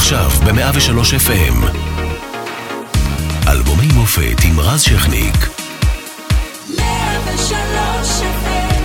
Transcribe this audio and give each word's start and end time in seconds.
עכשיו 0.00 0.30
ב-103 0.30 1.28
FM. 1.28 1.66
אלבומי 3.48 3.86
מופת 3.94 4.44
עם 4.44 4.60
רז 4.60 4.80
שכניק. 4.80 5.36
103 6.78 8.20
FM. 8.20 8.82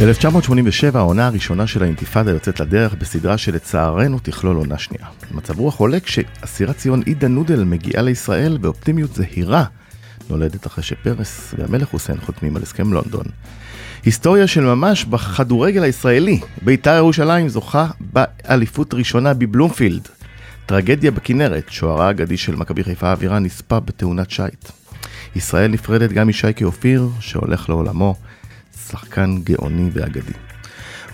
1987, 0.00 0.98
העונה 0.98 1.26
הראשונה 1.26 1.66
של 1.66 1.82
האינתיפאדה 1.82 2.30
יוצאת 2.30 2.60
לדרך 2.60 2.94
בסדרה 2.94 3.38
שלצערנו 3.38 4.18
תכלול 4.18 4.56
עונה 4.56 4.78
שנייה. 4.78 5.06
מצב 5.30 5.58
רוח 5.58 5.76
עולה 5.76 6.00
כשאסירת 6.00 6.76
ציון 6.76 7.02
עידה 7.02 7.28
נודל 7.28 7.64
מגיעה 7.64 8.02
לישראל 8.02 8.58
באופטימיות 8.58 9.14
זהירה 9.14 9.64
נולדת 10.30 10.66
אחרי 10.66 10.84
שפרס 10.84 11.54
והמלך 11.58 11.88
חוסיין 11.88 12.20
חותמים 12.20 12.56
על 12.56 12.62
הסכם 12.62 12.92
לונדון. 12.92 13.24
היסטוריה 14.04 14.46
של 14.46 14.60
ממש 14.64 15.04
בכדורגל 15.04 15.82
הישראלי. 15.82 16.40
בית"ר 16.62 16.94
ירושלים 16.96 17.48
זוכה 17.48 17.86
באליפות 18.00 18.94
ראשונה 18.94 19.34
בבלומפילד. 19.34 20.08
טרגדיה 20.66 21.10
בכנרת, 21.10 21.64
שוערה 21.68 22.06
האגדי 22.06 22.36
של 22.36 22.56
מכבי 22.56 22.84
חיפה 22.84 23.12
אבירן 23.12 23.44
נספה 23.44 23.80
בתאונת 23.80 24.30
שיט. 24.30 24.68
ישראל 25.36 25.70
נפרדת 25.70 26.12
גם 26.12 26.28
משייקי 26.28 26.64
אופיר, 26.64 27.08
שהולך 27.20 27.68
לעולמו, 27.68 28.14
שחקן 28.88 29.38
גאוני 29.44 29.90
ואגדי. 29.92 30.47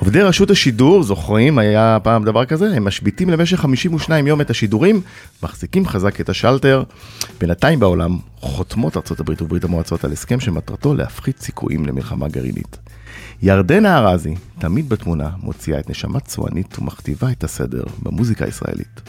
עובדי 0.04 0.22
רשות 0.22 0.50
השידור, 0.50 1.02
זוכרים, 1.02 1.58
היה 1.58 1.98
פעם 2.02 2.24
דבר 2.24 2.44
כזה, 2.44 2.76
הם 2.76 2.84
משביתים 2.84 3.30
למשך 3.30 3.60
52 3.60 4.26
יום 4.26 4.40
את 4.40 4.50
השידורים, 4.50 5.00
מחזיקים 5.42 5.86
חזק 5.86 6.20
את 6.20 6.28
השלטר. 6.28 6.82
בינתיים 7.40 7.80
בעולם 7.80 8.18
חותמות 8.40 8.96
ארה"ב 8.96 9.42
וברית 9.42 9.64
המועצות 9.64 10.04
על 10.04 10.12
הסכם 10.12 10.40
שמטרתו 10.40 10.94
להפחית 10.94 11.40
סיכויים 11.40 11.86
למלחמה 11.86 12.28
גרעינית. 12.28 12.76
ירדנה 13.42 13.98
ארזי, 13.98 14.34
תמיד 14.58 14.88
בתמונה, 14.88 15.30
מוציאה 15.42 15.78
את 15.78 15.90
נשמה 15.90 16.20
צוענית 16.20 16.78
ומכתיבה 16.78 17.30
את 17.30 17.44
הסדר 17.44 17.84
במוזיקה 18.02 18.44
הישראלית. 18.44 19.00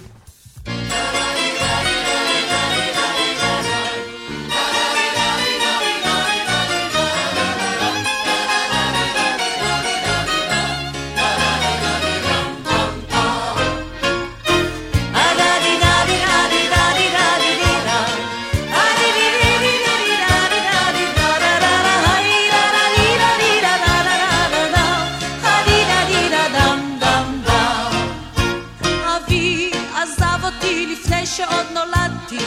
שעוד 31.25 31.65
נולדתי, 31.73 32.45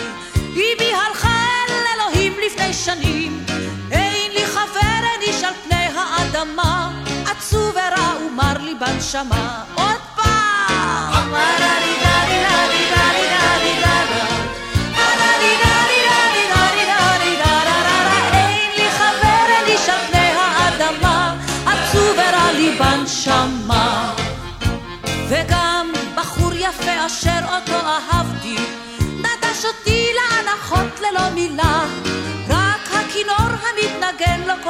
אמי 0.52 0.92
הלכה 0.94 1.44
אל 1.68 1.72
אלוהים 1.94 2.34
לפני 2.46 2.72
שנים. 2.72 3.44
אין 3.90 4.32
לי 4.32 4.46
חבר 4.46 4.80
אין 4.82 5.22
איש 5.22 5.44
על 5.44 5.54
פני 5.64 5.88
האדמה, 5.94 6.90
עצוב 7.26 7.70
ורע 7.74 8.26
ומר 8.26 8.58
לי 8.58 8.74
בנשמה. 8.74 9.64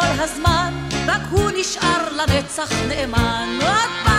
כל 0.00 0.22
הזמן, 0.22 0.74
רק 1.06 1.20
הוא 1.30 1.50
נשאר 1.56 2.12
לנצח 2.12 2.72
נאמן. 2.88 3.58
עוד 3.62 3.90
פעם! 4.04 4.17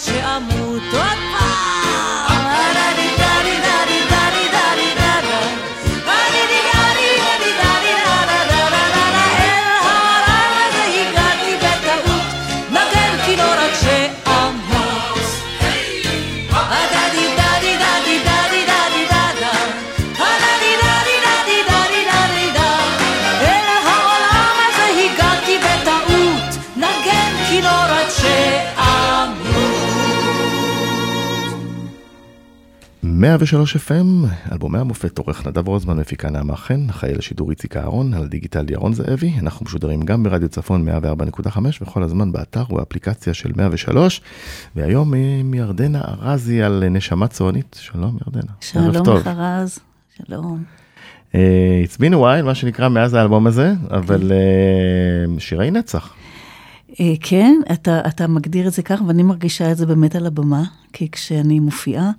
כינורי 0.00 1.39
103 33.21 33.75
FM, 33.75 34.51
אלבומי 34.51 34.79
המופת, 34.79 35.17
עורך 35.17 35.47
נדב 35.47 35.67
רוזמן, 35.67 35.99
מפיקה 35.99 36.29
נעמה 36.29 36.55
חן, 36.55 36.89
אחראי 36.89 37.13
לשידור 37.13 37.49
איציק 37.49 37.77
אהרון, 37.77 38.13
על 38.13 38.23
הדיגיטל 38.23 38.65
ירון 38.69 38.93
זאבי, 38.93 39.33
אנחנו 39.39 39.65
משודרים 39.65 40.01
גם 40.01 40.23
ברדיו 40.23 40.49
צפון 40.49 40.87
104.5 40.87 41.57
וכל 41.81 42.03
הזמן 42.03 42.31
באתר 42.31 42.63
ובאפליקציה 42.69 43.33
של 43.33 43.51
103, 43.55 44.21
והיום 44.75 45.13
אה, 45.13 45.41
מירדנה 45.43 46.01
ארזי 46.01 46.61
על 46.61 46.83
נשמה 46.89 47.27
צוענית, 47.27 47.79
שלום 47.81 48.17
ירדנה. 48.25 48.51
שלום. 48.61 49.17
לך 49.17 49.27
רז, 49.35 49.79
שלום. 50.17 50.63
אה, 51.35 51.83
It's 51.85 51.97
been 51.97 52.13
a 52.13 52.17
while, 52.17 52.45
מה 52.45 52.55
שנקרא, 52.55 52.89
מאז 52.89 53.13
האלבום 53.13 53.47
הזה, 53.47 53.73
אבל 53.91 54.31
אה, 54.31 55.39
שירי 55.39 55.71
נצח. 55.71 56.13
אה, 56.99 57.13
כן, 57.21 57.61
אתה, 57.71 58.01
אתה 58.07 58.27
מגדיר 58.27 58.67
את 58.67 58.73
זה 58.73 58.81
כך, 58.81 59.01
ואני 59.07 59.23
מרגישה 59.23 59.71
את 59.71 59.77
זה 59.77 59.85
באמת 59.85 60.15
על 60.15 60.25
הבמה, 60.25 60.63
כי 60.93 61.11
כשאני 61.11 61.59
מופיעה, 61.59 62.11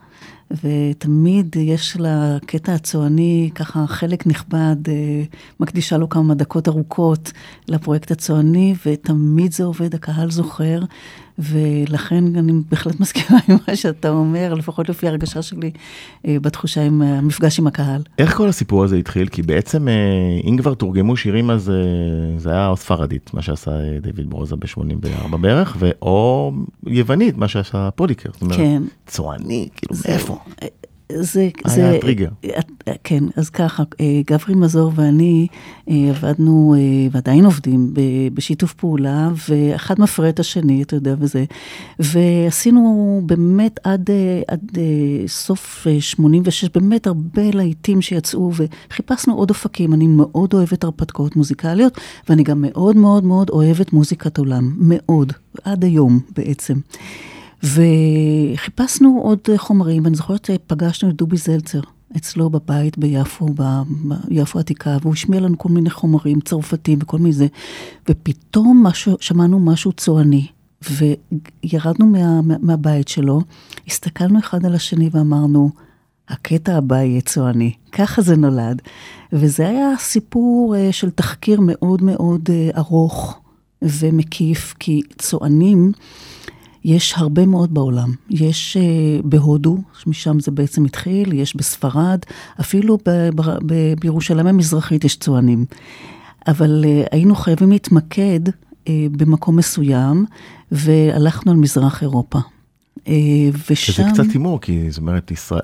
ותמיד 0.63 1.57
יש 1.57 1.97
לקטע 2.01 2.75
הצועני 2.75 3.51
ככה 3.55 3.87
חלק 3.87 4.27
נכבד, 4.27 4.77
אה, 4.89 5.23
מקדישה 5.61 5.97
לו 5.97 6.09
כמה 6.09 6.35
דקות 6.35 6.69
ארוכות 6.69 7.33
לפרויקט 7.69 8.11
הצועני, 8.11 8.75
ותמיד 8.87 9.53
זה 9.53 9.65
עובד, 9.65 9.95
הקהל 9.95 10.31
זוכר, 10.31 10.81
ולכן 11.39 12.37
אני 12.37 12.53
בהחלט 12.71 13.01
מסכימה 13.01 13.39
עם 13.49 13.57
מה 13.69 13.77
שאתה 13.77 14.09
אומר, 14.09 14.55
לפחות 14.55 14.89
לפי 14.89 15.09
הרגשה 15.09 15.43
שלי 15.43 15.71
אה, 16.27 16.37
בתחושה 16.41 16.83
עם 16.83 17.03
המפגש 17.03 17.59
עם 17.59 17.67
הקהל. 17.67 18.03
איך 18.19 18.37
כל 18.37 18.49
הסיפור 18.49 18.85
הזה 18.85 18.97
התחיל? 18.97 19.29
כי 19.29 19.43
בעצם, 19.43 19.89
אה, 19.89 19.95
אם 20.45 20.57
כבר 20.57 20.75
תורגמו 20.75 21.17
שירים, 21.17 21.51
אז 21.51 21.71
אה, 21.71 21.75
זה 22.39 22.51
היה 22.51 22.73
ספרדית, 22.77 23.31
מה 23.35 23.43
שעשה 23.43 23.71
דיוויד 24.03 24.31
ברוזה 24.31 24.57
ב-84 24.57 25.37
בערך, 25.37 25.77
ו- 25.79 25.91
או 26.03 26.53
יוונית, 26.87 27.37
מה 27.37 27.49
שעשה 27.49 27.91
פוליקר. 27.91 28.31
זאת 28.33 28.43
אומרת, 28.43 28.57
כן. 28.57 28.83
צועני, 29.07 29.69
כאילו, 29.77 30.01
מאיפה? 30.09 30.39
זה, 31.09 31.49
היה 31.65 31.75
זה, 31.75 31.91
הטריגר. 31.91 32.29
כן, 33.05 33.25
אז 33.37 33.51
ככה, 33.51 33.83
אה, 34.01 34.21
גברי 34.27 34.55
מזור 34.55 34.93
ואני 34.95 35.47
אה, 35.91 35.95
עבדנו, 36.11 36.75
אה, 36.79 37.09
ועדיין 37.13 37.45
עובדים, 37.45 37.95
בשיתוף 38.35 38.75
פעולה, 38.75 39.31
ואחד 39.49 40.01
מפרה 40.01 40.29
את 40.29 40.41
השני, 40.41 40.83
אתה 40.83 40.97
יודע, 40.97 41.15
וזה. 41.19 41.45
ועשינו 41.99 43.21
באמת 43.27 43.81
עד, 43.85 44.11
עד 44.49 44.71
סוף 45.27 45.87
אה, 45.87 46.01
86, 46.01 46.69
באמת 46.69 47.07
הרבה 47.07 47.51
להיטים 47.55 48.03
שיצאו, 48.03 48.51
וחיפשנו 48.91 49.35
עוד 49.35 49.51
אופקים. 49.51 49.95
אני 49.95 50.07
מאוד 50.07 50.55
אוהבת 50.55 50.85
הרפתקאות 50.85 51.37
מוזיקליות, 51.37 51.99
ואני 52.29 52.43
גם 52.43 52.63
מאוד 52.63 52.97
מאוד 52.97 53.25
מאוד 53.25 53.51
אוהבת 53.51 53.93
מוזיקת 53.93 54.39
עולם, 54.39 54.75
מאוד, 54.79 55.33
עד 55.65 55.85
היום 55.85 56.21
בעצם. 56.37 56.75
וחיפשנו 57.63 59.21
עוד 59.23 59.41
חומרים, 59.57 60.07
אני 60.07 60.17
זוכרת 60.17 60.45
שפגשנו 60.45 61.11
את 61.11 61.17
דובי 61.17 61.37
זלצר 61.37 61.81
אצלו 62.17 62.51
בבית 62.51 62.99
ביפו, 62.99 63.47
ביפו 64.29 64.59
העתיקה, 64.59 64.97
והוא 65.01 65.13
השמיע 65.13 65.41
לנו 65.41 65.59
כל 65.59 65.69
מיני 65.69 65.91
חומרים 65.91 66.41
צרפתיים 66.41 66.99
וכל 67.03 67.19
מיני 67.19 67.33
זה, 67.33 67.47
ופתאום 68.09 68.83
משהו, 68.87 69.17
שמענו 69.21 69.61
משהו 69.61 69.93
צועני, 69.93 70.47
וירדנו 70.91 72.07
מה, 72.07 72.43
מה, 72.43 72.55
מהבית 72.61 73.09
שלו, 73.09 73.41
הסתכלנו 73.87 74.39
אחד 74.39 74.67
על 74.67 74.75
השני 74.75 75.11
ואמרנו, 75.13 75.71
הקטע 76.29 76.77
הבא 76.77 76.97
יהיה 76.97 77.21
צועני. 77.21 77.73
ככה 77.93 78.23
זה 78.23 78.37
נולד. 78.37 78.83
וזה 79.33 79.69
היה 79.69 79.89
סיפור 79.99 80.77
אה, 80.77 80.93
של 80.93 81.11
תחקיר 81.11 81.61
מאוד 81.63 82.03
מאוד 82.03 82.49
אה, 82.51 82.71
ארוך 82.77 83.41
ומקיף, 83.83 84.75
כי 84.79 85.01
צוענים, 85.19 85.93
יש 86.85 87.15
הרבה 87.17 87.47
מאוד 87.47 87.75
בעולם. 87.75 88.13
יש 88.31 88.77
uh, 88.77 89.27
בהודו, 89.27 89.79
משם 90.07 90.41
זה 90.41 90.51
בעצם 90.51 90.85
התחיל, 90.85 91.33
יש 91.33 91.57
בספרד, 91.57 92.19
אפילו 92.61 92.99
ב- 93.09 93.29
ב- 93.35 93.59
ב- 93.67 93.95
בירושלים 94.01 94.47
המזרחית 94.47 95.05
יש 95.05 95.17
צוענים. 95.17 95.65
אבל 96.49 96.85
uh, 96.85 97.09
היינו 97.13 97.35
חייבים 97.35 97.73
להתמקד 97.73 98.41
uh, 98.49 98.89
במקום 99.11 99.57
מסוים, 99.57 100.27
והלכנו 100.73 101.53
על 101.53 101.59
מזרח 101.59 102.03
אירופה. 102.03 102.39
Uh, 102.99 103.09
ושם... 103.71 103.93
שזה 103.93 104.03
קצת 104.13 104.25
הימור, 104.33 104.61
כי 104.61 104.91
זאת 104.91 104.99
אומרת, 104.99 105.31
ישראל, 105.31 105.61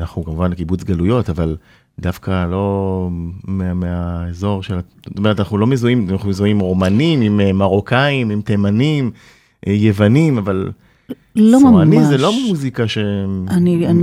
אנחנו 0.00 0.24
כמובן 0.24 0.54
קיבוץ 0.54 0.84
גלויות, 0.84 1.30
אבל 1.30 1.56
דווקא 1.98 2.46
לא 2.50 3.08
מה, 3.44 3.74
מהאזור 3.74 4.62
של, 4.62 4.80
זאת 5.06 5.18
אומרת, 5.18 5.40
אנחנו 5.40 5.58
לא 5.58 5.66
מזוהים, 5.66 6.08
אנחנו 6.10 6.28
מזוהים 6.28 6.60
רומנים 6.60 7.20
עם 7.20 7.58
מרוקאים, 7.58 8.30
עם 8.30 8.40
תימנים. 8.42 9.10
יוונים, 9.66 10.38
אבל... 10.38 10.70
לא 11.36 11.60
ממש. 11.60 12.06
זה 12.06 12.18
לא 12.18 12.32
מוזיקה 12.48 12.84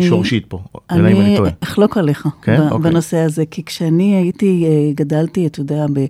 שורשית 0.02 0.46
פה, 0.46 0.60
אלא 0.92 1.10
אם 1.12 1.22
אני 1.22 1.38
טועה. 1.38 1.50
אני 1.50 1.58
אחלוק 1.63 1.98
עליך 1.98 2.28
כן? 2.42 2.58
ב- 2.58 2.72
אוקיי. 2.72 2.92
בנושא 2.92 3.18
הזה, 3.18 3.44
כי 3.52 3.63
כשאני 3.63 4.16
הייתי, 4.16 4.66
אה, 4.66 4.94
גדלתי, 4.96 5.48
אתה 5.48 5.60
יודע, 5.60 5.86
ב, 5.94 6.06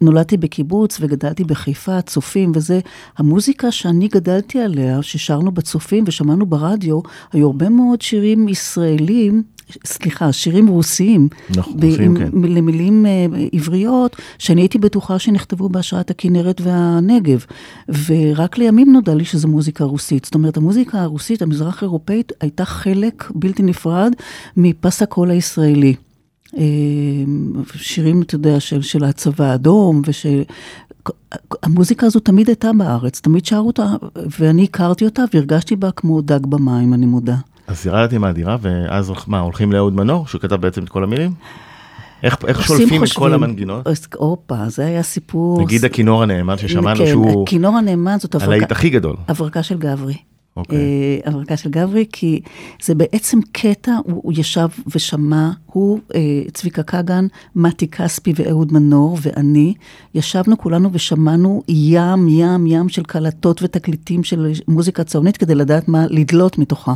נולדתי 0.00 0.36
בקיבוץ 0.36 0.98
וגדלתי 1.00 1.44
בחיפה, 1.44 2.02
צופים 2.02 2.52
וזה, 2.54 2.80
המוזיקה 3.18 3.70
שאני 3.70 4.08
גדלתי 4.08 4.60
עליה, 4.60 5.02
ששרנו 5.02 5.52
בצופים 5.52 6.04
ושמענו 6.06 6.46
ברדיו, 6.46 7.00
היו 7.32 7.46
הרבה 7.46 7.68
מאוד 7.68 8.02
שירים 8.02 8.48
ישראלים 8.48 9.42
סליחה, 9.86 10.32
שירים 10.32 10.66
רוסיים, 10.66 11.28
נכון, 11.56 11.72
רוסיים, 11.82 12.16
כן. 12.16 12.30
למילים 12.42 13.06
אה, 13.06 13.26
עבריות, 13.52 14.16
שאני 14.38 14.60
הייתי 14.60 14.78
בטוחה 14.78 15.18
שנכתבו 15.18 15.68
בהשראת 15.68 16.10
הכנרת 16.10 16.60
והנגב. 16.60 17.44
ורק 18.06 18.58
לימים 18.58 18.92
נודע 18.92 19.14
לי 19.14 19.24
שזו 19.24 19.48
מוזיקה 19.48 19.84
רוסית. 19.84 20.24
זאת 20.24 20.34
אומרת, 20.34 20.56
המוזיקה 20.56 21.02
הרוסית, 21.02 21.42
המזרח 21.42 21.82
אירופאית, 21.82 22.32
הייתה 22.40 22.64
חלק 22.64 23.30
בלתי 23.34 23.62
נפרד 23.62 24.12
מפס 24.56 25.02
הקול 25.02 25.30
הישראלי. 25.30 25.94
אה, 26.56 26.62
שירים, 27.74 28.22
אתה 28.22 28.34
יודע, 28.34 28.60
של, 28.60 28.82
של 28.82 29.04
הצבא 29.04 29.44
האדום, 29.44 30.02
ושל... 30.06 30.42
המוזיקה 31.62 32.06
הזו 32.06 32.20
תמיד 32.20 32.48
הייתה 32.48 32.70
בארץ, 32.78 33.20
תמיד 33.20 33.44
שרו 33.44 33.66
אותה, 33.66 33.94
ואני 34.38 34.64
הכרתי 34.64 35.04
אותה 35.04 35.22
והרגשתי 35.34 35.76
בה 35.76 35.90
כמו 35.90 36.20
דג 36.20 36.46
במים, 36.46 36.94
אני 36.94 37.06
מודה. 37.06 37.36
אז 37.66 37.86
ירדתי 37.86 38.18
מהדירה, 38.18 38.56
ואז 38.60 39.12
מה, 39.26 39.40
הולכים 39.40 39.72
לאהוד 39.72 39.94
מנור, 39.94 40.26
שהוא 40.26 40.40
כתב 40.40 40.54
בעצם 40.54 40.84
את 40.84 40.88
כל 40.88 41.04
המילים? 41.04 41.32
איך, 42.22 42.36
איך 42.46 42.66
שולפים 42.66 43.04
את 43.04 43.12
כל 43.12 43.34
המנגינות? 43.34 43.86
הופה, 44.16 44.68
זה 44.68 44.86
היה 44.86 45.02
סיפור... 45.02 45.62
נגיד 45.62 45.84
הכינור 45.84 46.22
הנאמן 46.22 46.58
ששמענו 46.58 46.98
כן, 46.98 47.06
שהוא... 47.06 47.42
הכינור 47.42 47.76
הנאמן 47.76 48.16
זאת 48.18 48.34
הברקה... 48.34 48.52
הלהיט 48.52 48.72
הכי 48.72 48.90
גדול. 48.90 49.16
הברקה 49.28 49.62
של 49.62 49.78
גברי. 49.78 50.14
אוקיי. 50.56 50.78
אה, 50.78 51.30
הברקה 51.30 51.56
של 51.56 51.70
גברי, 51.70 52.06
כי 52.12 52.40
זה 52.82 52.94
בעצם 52.94 53.38
קטע, 53.52 53.96
הוא, 54.04 54.20
הוא 54.22 54.32
ישב 54.36 54.68
ושמע, 54.94 55.50
הוא, 55.66 55.98
אה, 56.14 56.20
צביקה 56.52 56.82
כגן, 56.82 57.26
מתי 57.56 57.88
כספי 57.88 58.32
ואהוד 58.36 58.72
מנור 58.72 59.18
ואני, 59.22 59.74
ישבנו 60.14 60.58
כולנו 60.58 60.90
ושמענו 60.92 61.62
ים, 61.68 62.28
ים, 62.28 62.66
ים 62.66 62.88
של 62.88 63.02
קלטות 63.02 63.62
ותקליטים 63.62 64.24
של 64.24 64.52
מוזיקה 64.68 65.04
צאונית 65.04 65.36
כדי 65.36 65.54
לדעת 65.54 65.88
מה 65.88 66.06
לדלות 66.10 66.58
מתוכה. 66.58 66.94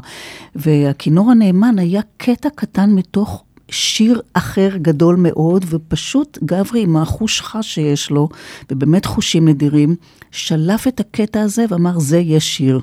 והכינור 0.54 1.30
הנאמן 1.30 1.78
היה 1.78 2.00
קטע 2.16 2.48
קטן 2.54 2.90
מתוך 2.90 3.44
שיר 3.70 4.20
אחר 4.32 4.68
גדול 4.76 5.16
מאוד, 5.16 5.64
ופשוט 5.68 6.38
גברי 6.44 6.82
עם 6.82 6.96
החוש 6.96 7.40
חש 7.40 7.74
שיש 7.74 8.10
לו, 8.10 8.28
ובאמת 8.70 9.04
חושים 9.04 9.48
נדירים, 9.48 9.94
שלף 10.30 10.88
את 10.88 11.00
הקטע 11.00 11.40
הזה 11.40 11.64
ואמר, 11.68 11.98
זה 11.98 12.18
יהיה 12.18 12.40
שיר. 12.40 12.80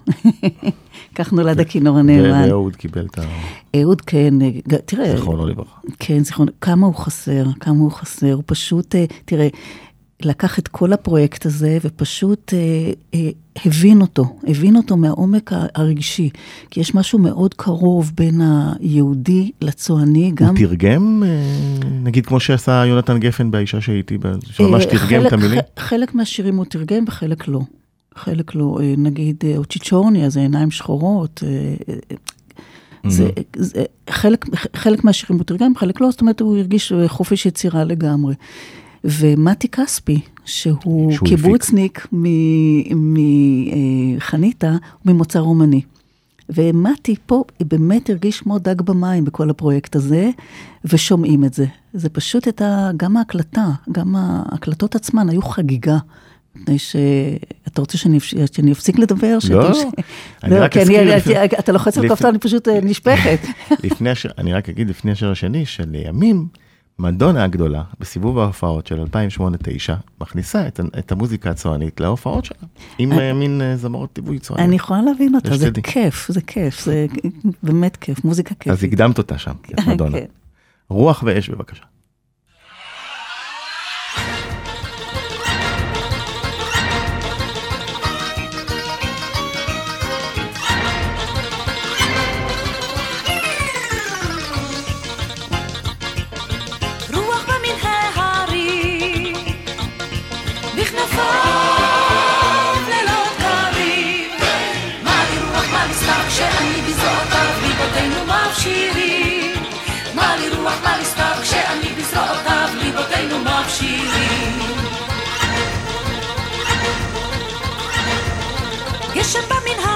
כך 1.15 1.33
נולד 1.33 1.59
הכינור 1.59 1.97
הנאמן. 1.97 2.49
ואהוד 2.49 2.75
קיבל 2.75 3.05
את 3.05 3.19
ה... 3.19 3.23
אהוד, 3.75 4.01
כן, 4.01 4.33
תראה. 4.85 5.17
זכרונו 5.17 5.45
לברכה. 5.45 5.79
כן, 5.99 6.23
זכרונו, 6.23 6.51
כמה 6.61 6.87
הוא 6.87 6.95
חסר, 6.95 7.45
כמה 7.59 7.77
הוא 7.77 7.91
חסר. 7.91 8.33
הוא 8.33 8.43
פשוט, 8.45 8.95
אה, 8.95 9.05
תראה, 9.25 9.47
לקח 10.21 10.59
את 10.59 10.67
כל 10.67 10.93
הפרויקט 10.93 11.45
הזה 11.45 11.77
ופשוט 11.83 12.53
אה, 12.53 12.91
אה, 13.13 13.29
הבין 13.65 14.01
אותו, 14.01 14.39
הבין 14.47 14.75
אותו 14.75 14.97
מהעומק 14.97 15.51
הרגשי. 15.75 16.29
כי 16.71 16.79
יש 16.79 16.95
משהו 16.95 17.19
מאוד 17.19 17.53
קרוב 17.53 18.11
בין 18.15 18.41
היהודי 18.79 19.51
לצועני, 19.61 20.31
גם... 20.35 20.47
הוא 20.47 20.57
תרגם, 20.57 21.23
אה, 21.25 21.89
נגיד 22.03 22.25
כמו 22.25 22.39
שעשה 22.39 22.85
יונתן 22.85 23.19
גפן 23.19 23.51
באישה 23.51 23.81
שהייתי, 23.81 24.17
שממש 24.43 24.85
אה, 24.85 24.91
תרגם 24.91 25.27
את 25.27 25.33
המילים? 25.33 25.59
חלק 25.79 26.15
מהשירים 26.15 26.57
הוא 26.57 26.65
תרגם 26.65 27.03
וחלק 27.07 27.47
לא. 27.47 27.59
חלק 28.15 28.55
לא, 28.55 28.77
אה, 28.81 28.93
נגיד 28.97 29.43
אוצ'יצ'ורני, 29.57 30.25
אז 30.25 30.37
עיניים 30.37 30.71
שחורות. 30.71 31.43
זה, 33.07 33.29
זה, 33.55 33.83
חלק, 34.09 34.45
חלק 34.75 35.03
מהשירים 35.03 35.37
הוא 35.37 35.45
תרגם, 35.45 35.75
חלק 35.75 36.01
לא, 36.01 36.11
זאת 36.11 36.21
אומרת, 36.21 36.39
הוא 36.39 36.57
הרגיש 36.57 36.93
חופש 37.07 37.45
יצירה 37.45 37.83
לגמרי. 37.83 38.33
ומתי 39.05 39.67
כספי, 39.67 40.21
שהוא, 40.45 41.11
שהוא 41.11 41.27
קיבוצניק 41.27 42.07
מחניתה, 44.17 44.69
הוא 44.69 45.13
ממוצא 45.13 45.39
רומני. 45.39 45.81
ומתי 46.49 47.15
פה 47.25 47.43
באמת 47.59 48.09
הרגיש 48.09 48.41
כמו 48.41 48.59
דג 48.59 48.81
במים 48.81 49.25
בכל 49.25 49.49
הפרויקט 49.49 49.95
הזה, 49.95 50.29
ושומעים 50.85 51.45
את 51.45 51.53
זה. 51.53 51.65
זה 51.93 52.09
פשוט 52.09 52.45
הייתה, 52.45 52.91
גם 52.97 53.17
ההקלטה, 53.17 53.67
גם 53.91 54.15
ההקלטות 54.15 54.95
עצמן 54.95 55.29
היו 55.29 55.41
חגיגה. 55.41 55.97
מפני 56.55 56.79
ש... 56.79 56.95
אתה 57.67 57.81
רוצה 57.81 57.97
שאני, 57.97 58.19
שאני 58.53 58.71
אפסיק 58.71 58.99
לדבר? 58.99 59.37
לא, 59.49 59.73
ש... 59.73 59.77
אני 60.43 60.55
לא, 60.55 60.63
רק 60.63 60.77
אזכיר... 60.77 61.01
אני, 61.01 61.09
לפני... 61.09 61.45
אתה 61.45 61.71
לוחץ 61.71 61.97
על 61.97 62.09
כפתור, 62.09 62.29
אני 62.29 62.39
פשוט 62.39 62.67
אה, 62.67 62.79
נשפכת. 62.83 63.39
לפני 63.83 64.09
הש... 64.09 64.25
אני 64.37 64.53
רק 64.53 64.69
אגיד 64.69 64.89
לפני 64.89 65.11
השיר 65.11 65.31
השני, 65.31 65.65
שלימים 65.65 66.47
מדונה 66.99 67.43
הגדולה, 67.43 67.83
בסיבוב 67.99 68.39
ההופעות 68.39 68.87
של 68.87 69.03
2008-2009, 69.03 69.43
מכניסה 70.21 70.67
את, 70.67 70.79
את 70.99 71.11
המוזיקה 71.11 71.49
הצוענית 71.49 71.99
להופעות 71.99 72.45
שלה, 72.45 72.57
עם 72.97 73.11
אני, 73.11 73.21
אה, 73.21 73.33
מין 73.33 73.61
אה, 73.61 73.77
זמרות 73.77 74.17
ליווי 74.17 74.39
צועני. 74.39 74.63
אני 74.63 74.75
יכולה 74.75 75.01
להבין 75.01 75.35
אותה, 75.35 75.57
זה 75.57 75.71
כיף, 75.83 76.27
זה 76.31 76.41
כיף, 76.41 76.85
זה 76.85 77.05
באמת 77.63 77.97
כיף, 77.97 78.25
מוזיקה 78.25 78.55
כיף. 78.55 78.73
אז 78.73 78.83
הקדמת 78.83 79.17
אותה 79.17 79.37
שם, 79.37 79.53
מדונה. 79.87 80.17
כן. 80.17 80.25
רוח 80.89 81.23
ואש 81.25 81.49
בבקשה. 81.49 81.83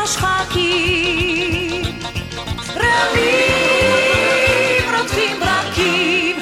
השחקים. 0.10 1.84
רבים 2.76 4.84
רודפים 4.98 5.40
ברקים, 5.40 6.36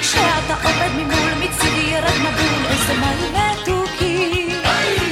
כשאתה 0.00 0.54
עומד 0.62 0.92
ממול 0.96 1.32
מצידי 1.38 1.90
ירד 1.90 2.18
מבול 2.18 2.64
איזה 2.70 2.94
מים 2.94 3.34
מתוקים. 3.34 4.60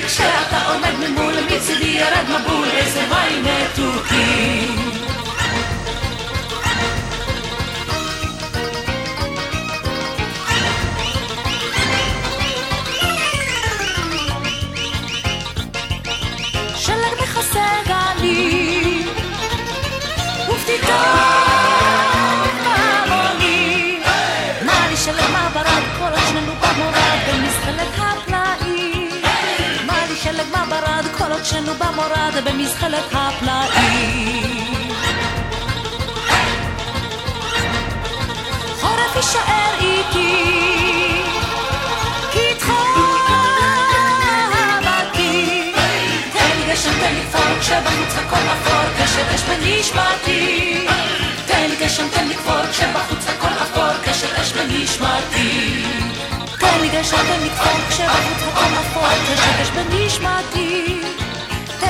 כשאתה 0.06 0.66
עומד 0.68 0.94
ממול 1.08 1.34
מצידי 1.46 1.86
ירד 1.86 2.26
מבול 2.28 2.68
איזה 2.68 3.02
מים 3.10 3.44
מתוקים. 3.44 4.79
שלנו 31.44 31.72
במורד 31.74 32.34
במזחלת 32.44 33.12
הפלאים. 33.12 34.90
חורף 38.80 39.16
יישאר 39.16 39.74
איתי, 39.80 40.60
כשבחוץ 47.60 48.14
הכל 48.16 48.36
אפור, 48.36 48.84
קשר 48.98 49.22
בנשמתי. 49.48 50.86
תן 51.46 51.70
לי 51.70 51.76
גשם, 51.76 52.08
תן 52.08 52.28
לי 52.28 52.34
כפור, 52.34 52.66
כשבחוץ 52.70 53.26
הכל 53.28 53.54
אפור, 53.62 53.92
קשר 54.04 54.26
בנשמתי. 54.56 55.84
תן 56.58 56.80
לי 56.80 56.88
גשם, 56.88 57.16
תן 57.16 57.40
לי 57.42 57.50
כפור, 57.50 57.72
כשבחוץ 57.88 58.42
הכל 58.42 58.74
אפור, 58.80 59.08
קשר 59.26 59.82
בנשמתי. 59.82 61.00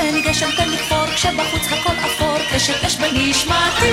תן 0.01 0.13
לי 0.13 0.21
גשם, 0.21 0.47
תן 0.57 0.69
לי 0.69 0.77
כפור, 0.77 1.05
כשבחוץ 1.05 1.65
הכל 1.65 1.93
אפור, 2.05 2.37
קשר 2.53 2.73
אש 2.87 2.97
בנשמתי. 2.97 3.85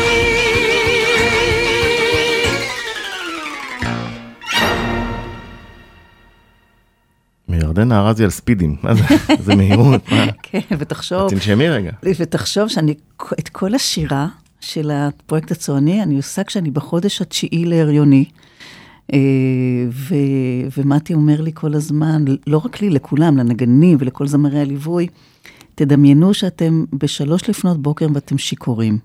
מירדנה 7.49 8.01
ארזי 8.01 8.25
על 8.25 8.31
ספידים, 8.31 8.77
מה 8.83 8.95
זה? 8.95 9.03
זה 9.45 9.55
מהירות, 9.55 10.13
מה? 10.13 10.27
כן, 10.43 10.61
ותחשוב, 10.79 11.31
תנשמי 11.31 11.69
רגע. 11.69 11.93
ותחשוב 12.03 12.69
שאני, 12.69 12.95
את 13.39 13.49
כל 13.49 13.75
השירה 13.75 14.27
של 14.61 14.91
הפרויקט 14.91 15.51
הצועני, 15.51 16.03
אני 16.03 16.17
עושה 16.17 16.45
כשאני 16.45 16.71
בחודש 16.71 17.23
התשיעי 17.23 17.65
להריוני. 17.65 18.25
אה, 19.13 19.19
ו, 19.91 20.15
ומתי 20.77 21.15
אומר 21.15 21.41
לי 21.41 21.51
כל 21.55 21.75
הזמן, 21.75 22.25
לא 22.47 22.61
רק 22.65 22.81
לי, 22.81 22.91
לכולם, 22.91 23.37
לנגנים 23.37 23.97
ולכל 24.01 24.27
זמרי 24.27 24.61
הליווי, 24.61 25.07
תדמיינו 25.79 26.35
שאתם 26.35 26.85
בשלוש 26.93 27.49
לפנות 27.49 27.83
בוקר 27.83 28.07
ואתם 28.15 28.39
שיכורים. 28.39 28.99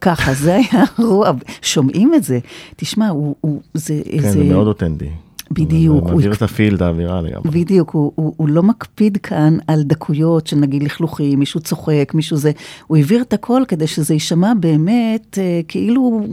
ככה, 0.00 0.34
זה 0.34 0.54
היה 0.54 0.84
רוע, 0.98 1.30
שומעים 1.62 2.14
את 2.14 2.24
זה. 2.24 2.38
תשמע, 2.76 3.08
הוא, 3.08 3.34
הוא, 3.40 3.60
זה... 3.74 4.02
כן, 4.20 4.30
זה 4.30 4.44
מאוד 4.44 4.66
אותנטי. 4.66 5.10
בדיוק. 5.52 6.06
זה 6.06 6.12
מעביר 6.12 6.32
את 6.32 6.42
הפילד, 6.42 6.82
האווירה 6.82 7.22
לגמרי. 7.22 7.50
בדיוק, 7.50 7.90
הוא, 7.90 8.12
הוא, 8.14 8.34
הוא 8.36 8.48
לא 8.48 8.62
מקפיד 8.62 9.16
כאן 9.16 9.56
על 9.66 9.82
דקויות 9.82 10.46
של 10.46 10.56
נגיד 10.56 10.82
לכלוכים, 10.82 11.38
מישהו 11.38 11.60
צוחק, 11.60 12.12
מישהו 12.14 12.36
זה, 12.36 12.52
הוא 12.86 12.96
העביר 12.96 13.22
את 13.22 13.32
הכל 13.32 13.62
כדי 13.68 13.86
שזה 13.86 14.14
יישמע 14.14 14.52
באמת, 14.60 15.38
אה, 15.38 15.60
כאילו, 15.68 16.26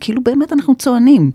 כאילו 0.00 0.22
באמת 0.24 0.52
אנחנו 0.52 0.74
צוענים. 0.74 1.30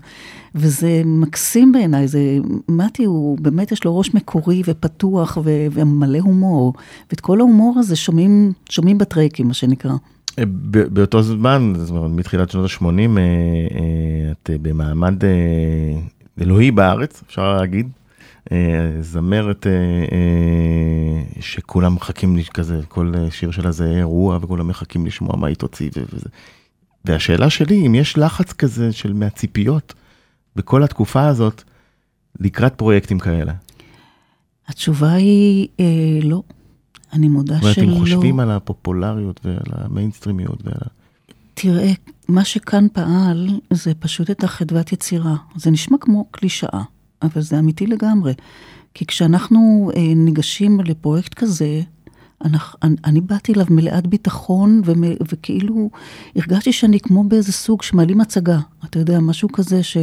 וזה 0.54 1.02
מקסים 1.04 1.72
בעיניי, 1.72 2.08
זה, 2.08 2.38
מתי 2.68 3.04
הוא, 3.04 3.38
באמת 3.40 3.72
יש 3.72 3.84
לו 3.84 3.98
ראש 3.98 4.14
מקורי 4.14 4.62
ופתוח 4.66 5.38
ו, 5.44 5.66
ומלא 5.72 6.18
הומור, 6.18 6.72
ואת 7.10 7.20
כל 7.20 7.40
ההומור 7.40 7.78
הזה 7.78 7.96
שומעים, 7.96 8.52
שומעים 8.68 8.98
בטרייקים, 8.98 9.48
מה 9.48 9.54
שנקרא. 9.54 9.92
אה, 10.38 10.44
באותו 10.66 11.22
זמן, 11.22 11.72
זאת 11.76 11.90
אומרת, 11.90 12.10
מתחילת 12.10 12.50
שנות 12.50 12.70
ה-80, 12.70 12.86
אה, 13.18 14.32
את 14.32 14.50
במעמד 14.62 15.14
אלוהי 16.40 16.70
בארץ, 16.70 17.22
אפשר 17.26 17.54
להגיד. 17.56 17.88
זמרת 19.00 19.66
שכולם 21.40 21.94
מחכים 21.94 22.36
לי 22.36 22.44
כזה, 22.44 22.80
כל 22.88 23.12
שיר 23.30 23.50
שלה 23.50 23.72
זה 23.72 23.84
אירוע 23.84 24.38
וכולם 24.42 24.68
מחכים 24.68 25.06
לשמוע 25.06 25.36
מה 25.36 25.46
היא 25.46 25.56
תוציא 25.56 25.90
וזה. 25.96 26.28
והשאלה 27.04 27.50
שלי, 27.50 27.86
אם 27.86 27.94
יש 27.94 28.18
לחץ 28.18 28.52
כזה 28.52 28.92
של 28.92 29.12
מהציפיות 29.12 29.94
בכל 30.56 30.82
התקופה 30.82 31.26
הזאת 31.26 31.62
לקראת 32.40 32.74
פרויקטים 32.74 33.18
כאלה. 33.18 33.52
התשובה 34.68 35.12
היא 35.12 35.68
אה, 35.80 36.18
לא. 36.22 36.42
אני 37.12 37.28
מודה 37.28 37.58
שלא. 37.72 37.84
אם 37.84 37.98
חושבים 37.98 38.40
על 38.40 38.50
הפופולריות 38.50 39.40
ועל 39.44 39.84
המיינסטרימיות 39.84 40.62
ועל... 40.64 40.88
תראה, 41.54 41.92
מה 42.28 42.44
שכאן 42.44 42.86
פעל 42.92 43.60
זה 43.70 43.94
פשוט 43.94 44.30
את 44.30 44.44
החדוות 44.44 44.92
יצירה. 44.92 45.34
זה 45.56 45.70
נשמע 45.70 45.98
כמו 45.98 46.24
קלישאה, 46.30 46.82
אבל 47.22 47.40
זה 47.42 47.58
אמיתי 47.58 47.86
לגמרי. 47.86 48.32
כי 48.94 49.06
כשאנחנו 49.06 49.90
אה, 49.96 50.14
ניגשים 50.16 50.80
לפרויקט 50.80 51.34
כזה, 51.34 51.80
אני, 52.44 52.58
אני, 52.82 52.96
אני 53.04 53.20
באתי 53.20 53.52
אליו 53.52 53.66
מלאת 53.70 54.06
ביטחון, 54.06 54.82
ומ, 54.84 55.02
וכאילו 55.32 55.90
הרגשתי 56.36 56.72
שאני 56.72 57.00
כמו 57.00 57.24
באיזה 57.24 57.52
סוג 57.52 57.82
שמעלים 57.82 58.20
הצגה. 58.20 58.58
אתה 58.84 58.98
יודע, 58.98 59.20
משהו 59.20 59.48
כזה 59.52 59.82
ש... 59.82 59.96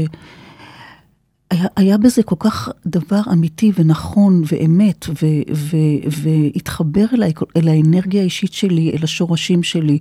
היה, 1.49 1.67
היה 1.75 1.97
בזה 1.97 2.23
כל 2.23 2.35
כך 2.39 2.69
דבר 2.85 3.21
אמיתי 3.31 3.71
ונכון 3.75 4.41
ואמת, 4.51 5.05
ו, 5.09 5.25
ו, 5.53 5.77
והתחבר 6.21 7.05
אליי, 7.13 7.33
אל 7.57 7.67
האנרגיה 7.67 8.21
האישית 8.21 8.53
שלי, 8.53 8.91
אל 8.91 9.03
השורשים 9.03 9.63
שלי, 9.63 9.99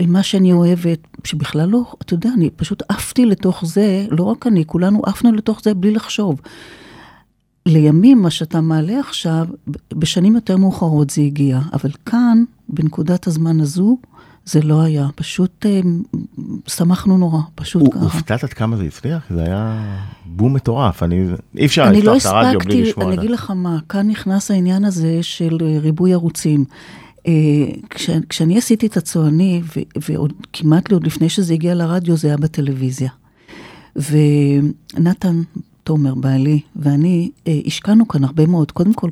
אל 0.00 0.06
מה 0.06 0.22
שאני 0.22 0.52
אוהבת, 0.52 0.98
שבכלל 1.24 1.68
לא, 1.68 1.94
אתה 2.02 2.14
יודע, 2.14 2.30
אני 2.36 2.50
פשוט 2.50 2.82
עפתי 2.88 3.26
לתוך 3.26 3.64
זה, 3.64 4.06
לא 4.10 4.22
רק 4.22 4.46
אני, 4.46 4.64
כולנו 4.66 5.02
עפנו 5.06 5.32
לתוך 5.32 5.60
זה 5.64 5.74
בלי 5.74 5.90
לחשוב. 5.90 6.40
לימים, 7.66 8.22
מה 8.22 8.30
שאתה 8.30 8.60
מעלה 8.60 9.00
עכשיו, 9.00 9.46
בשנים 9.92 10.34
יותר 10.34 10.56
מאוחרות 10.56 11.10
זה 11.10 11.22
הגיע, 11.22 11.60
אבל 11.72 11.90
כאן, 12.06 12.44
בנקודת 12.68 13.26
הזמן 13.26 13.60
הזו, 13.60 13.98
זה 14.44 14.62
לא 14.62 14.82
היה, 14.82 15.08
פשוט 15.14 15.66
אה, 15.66 15.80
שמחנו 16.66 17.18
נורא, 17.18 17.40
פשוט 17.54 17.94
ככה. 17.94 18.02
הופתעת 18.02 18.44
עד 18.44 18.52
כמה 18.52 18.76
זה 18.76 18.84
הצליח? 18.84 19.22
זה 19.30 19.42
היה 19.42 19.94
בום 20.24 20.54
מטורף, 20.54 21.02
אני, 21.02 21.24
אי 21.56 21.66
אפשר 21.66 21.92
לפתוח 21.92 22.04
לא 22.04 22.16
את 22.16 22.26
הרדיו 22.26 22.58
בלי 22.60 22.82
לשמוע. 22.82 23.06
אני 23.06 23.14
אגיד 23.14 23.30
לך 23.30 23.50
מה, 23.50 23.78
כאן 23.88 24.08
נכנס 24.08 24.50
העניין 24.50 24.84
הזה 24.84 25.18
של 25.22 25.58
אה, 25.62 25.78
ריבוי 25.78 26.12
ערוצים. 26.12 26.64
אה, 27.26 27.32
כש, 27.90 28.10
כשאני 28.28 28.58
עשיתי 28.58 28.86
את 28.86 28.96
הצועני, 28.96 29.62
ועוד 30.08 30.32
כמעט 30.52 30.92
עוד 30.92 31.06
לפני 31.06 31.28
שזה 31.28 31.54
הגיע 31.54 31.74
לרדיו, 31.74 32.16
זה 32.16 32.28
היה 32.28 32.36
בטלוויזיה. 32.36 33.10
ונתן 33.96 35.42
תומר, 35.84 36.14
בעלי, 36.14 36.60
ואני 36.76 37.30
השקענו 37.66 38.08
כאן 38.08 38.24
הרבה 38.24 38.46
מאוד. 38.46 38.72
קודם 38.72 38.94
כל, 38.94 39.10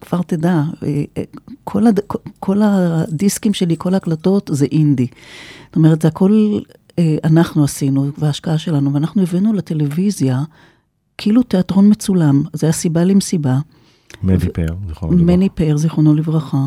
כבר 0.00 0.22
תדע, 0.22 0.62
אה, 0.82 1.04
אה, 1.18 1.22
כל, 1.64 1.86
הד... 1.86 2.00
כל 2.40 2.60
הדיסקים 2.62 3.54
שלי, 3.54 3.74
כל 3.78 3.94
ההקלטות 3.94 4.50
זה 4.52 4.66
אינדי. 4.72 5.06
זאת 5.66 5.76
אומרת, 5.76 6.02
זה 6.02 6.08
הכל 6.08 6.58
אה, 6.98 7.16
אנחנו 7.24 7.64
עשינו, 7.64 8.10
וההשקעה 8.18 8.58
שלנו, 8.58 8.94
ואנחנו 8.94 9.22
הבאנו 9.22 9.52
לטלוויזיה 9.52 10.42
כאילו 11.18 11.42
תיאטרון 11.42 11.90
מצולם, 11.90 12.42
זה 12.52 12.66
היה 12.66 12.72
סיבה 12.72 13.04
למסיבה. 13.04 13.58
מני 14.22 14.38
פאר, 14.38 14.74
זיכרונו 14.88 15.12
לברכה. 15.12 15.24
מני 15.24 15.48
פאר, 15.48 15.76
זיכרונו 15.76 16.14
לברכה. 16.14 16.66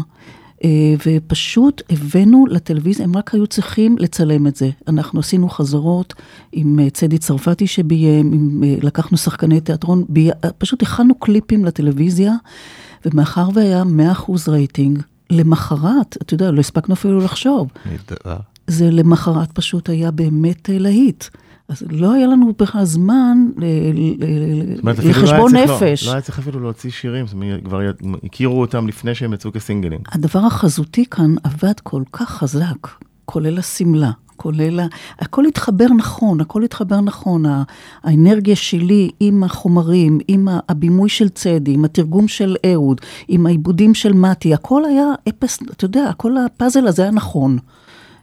ופשוט 1.05 1.81
הבאנו 1.89 2.45
לטלוויזיה, 2.49 3.05
הם 3.05 3.17
רק 3.17 3.33
היו 3.33 3.47
צריכים 3.47 3.97
לצלם 3.97 4.47
את 4.47 4.55
זה. 4.55 4.69
אנחנו 4.87 5.19
עשינו 5.19 5.49
חזרות 5.49 6.13
עם 6.51 6.89
צדי 6.89 7.17
צרפתי 7.17 7.67
שביים, 7.67 8.33
עם, 8.33 8.63
לקחנו 8.81 9.17
שחקני 9.17 9.61
תיאטרון, 9.61 10.03
בי, 10.09 10.29
פשוט 10.57 10.81
הכנו 10.81 11.15
קליפים 11.15 11.65
לטלוויזיה. 11.65 12.33
ומאחר 13.05 13.49
והיה 13.53 13.83
100% 14.27 14.31
רייטינג, 14.47 14.99
למחרת, 15.29 16.17
אתה 16.21 16.33
יודע, 16.33 16.51
לא 16.51 16.59
הספקנו 16.59 16.93
אפילו 16.93 17.19
לחשוב. 17.19 17.67
זה 18.67 18.91
למחרת 18.91 19.51
פשוט 19.51 19.89
היה 19.89 20.11
באמת 20.11 20.69
אה, 20.69 20.77
להיט. 20.77 21.23
אז 21.69 21.83
לא 21.89 22.13
היה 22.13 22.27
לנו 22.27 22.53
בכלל 22.59 22.85
זמן 22.85 23.37
לא 24.83 24.91
לחשבון 24.91 25.55
נפש. 25.55 26.07
לא 26.07 26.11
היה 26.11 26.21
צריך 26.21 26.39
אפילו 26.39 26.59
להוציא 26.59 26.91
שירים, 26.91 27.25
כבר 27.63 27.81
הכירו 28.23 28.61
אותם 28.61 28.87
לפני 28.87 29.15
שהם 29.15 29.33
יצאו 29.33 29.51
כסינגלים. 29.51 29.99
הדבר 30.11 30.39
החזותי 30.39 31.05
כאן 31.05 31.35
עבד 31.43 31.79
כל 31.83 32.03
כך 32.11 32.29
חזק, 32.29 32.87
כולל 33.29 33.57
השמלה, 33.57 34.11
כולל, 34.35 34.79
הכל 35.19 35.45
התחבר 35.45 35.87
נכון, 35.97 36.41
הכל 36.41 36.63
התחבר 36.63 37.01
נכון, 37.01 37.43
האנרגיה 38.03 38.55
שלי 38.55 39.09
עם 39.19 39.43
החומרים, 39.43 40.19
עם 40.27 40.47
הבימוי 40.69 41.09
של 41.09 41.29
צדי, 41.29 41.73
עם 41.73 41.85
התרגום 41.85 42.27
של 42.27 42.55
אהוד, 42.65 43.01
עם 43.27 43.45
העיבודים 43.45 43.93
של 43.93 44.13
מתי, 44.13 44.53
הכל 44.53 44.85
היה 44.85 45.05
אפס, 45.29 45.59
אתה 45.71 45.85
יודע, 45.85 46.11
כל 46.17 46.37
הפאזל 46.37 46.87
הזה 46.87 47.01
היה 47.01 47.11
נכון. 47.11 47.57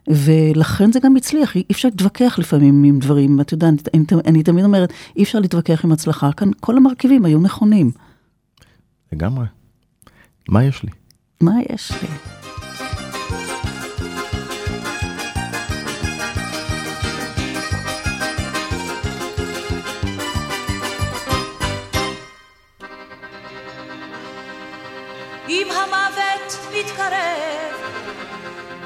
ולכן 0.08 0.92
זה 0.92 1.00
גם 1.00 1.16
הצליח, 1.16 1.56
אי 1.56 1.62
אפשר 1.72 1.88
להתווכח 1.88 2.38
לפעמים 2.38 2.84
עם 2.84 2.98
דברים, 2.98 3.40
אתה 3.40 3.54
יודע, 3.54 3.68
אני, 3.68 4.04
אני 4.26 4.42
תמיד 4.42 4.64
אומרת, 4.64 4.92
אי 5.16 5.22
אפשר 5.22 5.38
להתווכח 5.38 5.84
עם 5.84 5.92
הצלחה, 5.92 6.32
כאן 6.32 6.50
כל 6.60 6.76
המרכיבים 6.76 7.25
היו 7.25 7.40
נכונים. 7.40 7.90
לגמרי. 9.12 9.46
מה 10.48 10.64
יש 10.64 10.82
לי? 10.82 10.90
מה 11.40 11.52
יש 11.70 11.92
לי? 12.02 12.36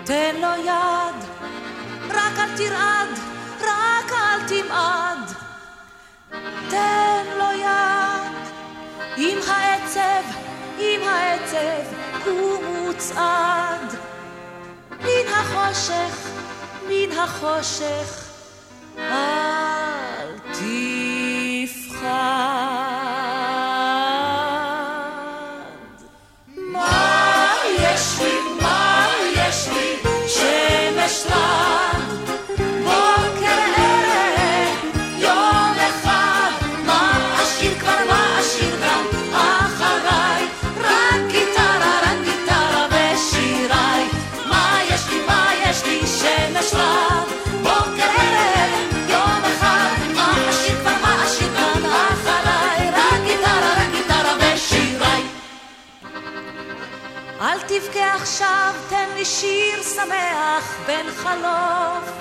תן 0.04 0.36
לו 0.36 0.64
יד, 0.64 1.24
רק 2.10 2.38
אל 2.38 2.56
תרעד, 2.56 3.18
רק 3.60 4.12
אל 4.12 4.48
תמעד. 4.48 5.32
תן 6.70 7.24
לו 7.38 7.52
יד, 7.52 8.36
עם 9.16 9.38
העצב, 9.48 10.22
עם 10.78 11.00
העצב, 11.08 11.94
הוא 12.24 12.64
מוצעד. 12.64 13.94
מן 14.90 15.32
החושך, 15.32 16.28
מן 16.88 17.18
החושך, 17.18 18.24
אל 18.98 19.69
לי 59.20 59.24
שיר 59.24 59.82
שמח 59.82 60.76
בין 60.86 61.06
חלוף, 61.16 62.12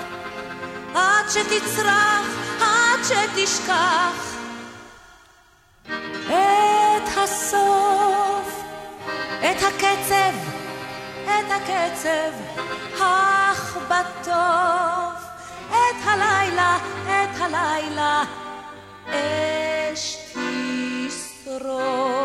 עד 0.94 1.24
שתצרח, 1.28 2.26
עד 2.60 3.00
שתשכח. 3.04 4.36
את 6.26 7.08
הסוף, 7.16 8.62
את 9.40 9.62
הקצב, 9.62 10.34
את 11.24 11.50
הקצב, 11.50 12.32
אך 13.00 13.76
בטוב, 13.88 15.14
את 15.68 16.04
הלילה, 16.04 16.78
את 17.06 17.40
הלילה, 17.40 18.22
אש 19.06 20.16
תשרוף. 21.08 22.19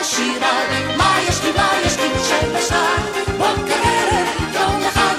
ושיריי. 0.00 0.96
מה 0.96 1.18
יש 1.28 1.44
לי, 1.44 1.52
מה 1.52 1.70
יש 1.86 1.96
לי, 1.96 2.08
שמש 2.24 2.72
בוקר, 3.38 3.82
יום 4.54 4.82
אחד, 4.88 5.14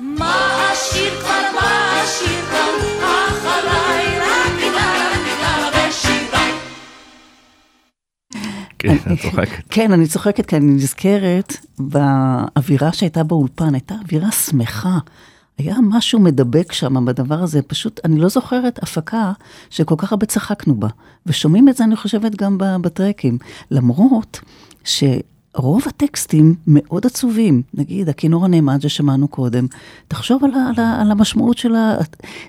מה 0.00 0.72
אשיר 0.72 1.20
כבר, 1.20 1.60
מה 1.60 2.02
אשיר 2.04 2.44
כאן, 2.50 3.04
אחריי, 3.04 4.18
רק 4.20 4.52
ושיריי. 5.88 6.52
כן, 8.78 8.96
את 9.12 9.20
צוחקת. 9.22 9.62
כן, 9.70 9.92
אני 9.92 10.06
צוחקת 10.06 10.46
כי 10.46 10.56
אני 10.56 10.72
נזכרת 10.72 11.56
באווירה 11.78 12.92
שהייתה 12.92 13.22
באולפן, 13.22 13.74
הייתה 13.74 13.94
אווירה 13.94 14.32
שמחה. 14.32 14.98
היה 15.58 15.76
משהו 15.82 16.20
מדבק 16.20 16.72
שם 16.72 17.04
בדבר 17.04 17.42
הזה, 17.42 17.62
פשוט, 17.62 18.00
אני 18.04 18.18
לא 18.20 18.28
זוכרת 18.28 18.82
הפקה 18.82 19.32
שכל 19.70 19.94
כך 19.98 20.12
הרבה 20.12 20.26
צחקנו 20.26 20.74
בה. 20.74 20.88
ושומעים 21.26 21.68
את 21.68 21.76
זה, 21.76 21.84
אני 21.84 21.96
חושבת, 21.96 22.34
גם 22.34 22.58
בטרקים. 22.58 23.38
למרות 23.70 24.40
שרוב 24.84 25.82
הטקסטים 25.86 26.54
מאוד 26.66 27.06
עצובים. 27.06 27.62
נגיד, 27.74 28.08
הכינור 28.08 28.44
הנאמן 28.44 28.80
ששמענו 28.80 29.28
קודם, 29.28 29.66
תחשוב 30.08 30.44
על, 30.44 30.50
על, 30.54 30.84
על 31.00 31.10
המשמעות 31.10 31.58
של 31.58 31.74
ה... 31.74 31.96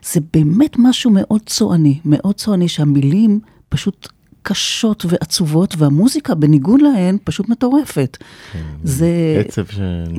זה 0.03 0.19
באמת 0.33 0.75
משהו 0.79 1.11
מאוד 1.11 1.41
צועני, 1.45 1.99
מאוד 2.05 2.35
צועני, 2.35 2.67
שהמילים 2.67 3.39
פשוט 3.69 4.07
קשות 4.49 5.05
ועצובות, 5.09 5.75
והמוזיקה, 5.77 6.35
בניגוד 6.35 6.81
להן, 6.81 7.17
פשוט 7.23 7.49
מטורפת. 7.49 8.17
זה... 8.83 9.43
עצב 9.45 9.65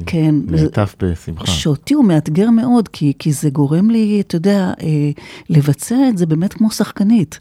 כן, 0.06 0.34
שנעטף 0.48 0.94
בשמחה. 1.02 1.46
שאותי 1.46 1.94
הוא 1.94 2.04
מאתגר 2.04 2.50
מאוד, 2.50 2.88
כי, 2.88 3.12
כי 3.18 3.32
זה 3.32 3.50
גורם 3.50 3.90
לי, 3.90 4.20
אתה 4.20 4.36
יודע, 4.36 4.72
אה, 4.82 5.10
לבצע 5.50 5.96
את 6.08 6.18
זה 6.18 6.26
באמת 6.26 6.52
כמו 6.52 6.70
שחקנית. 6.70 7.40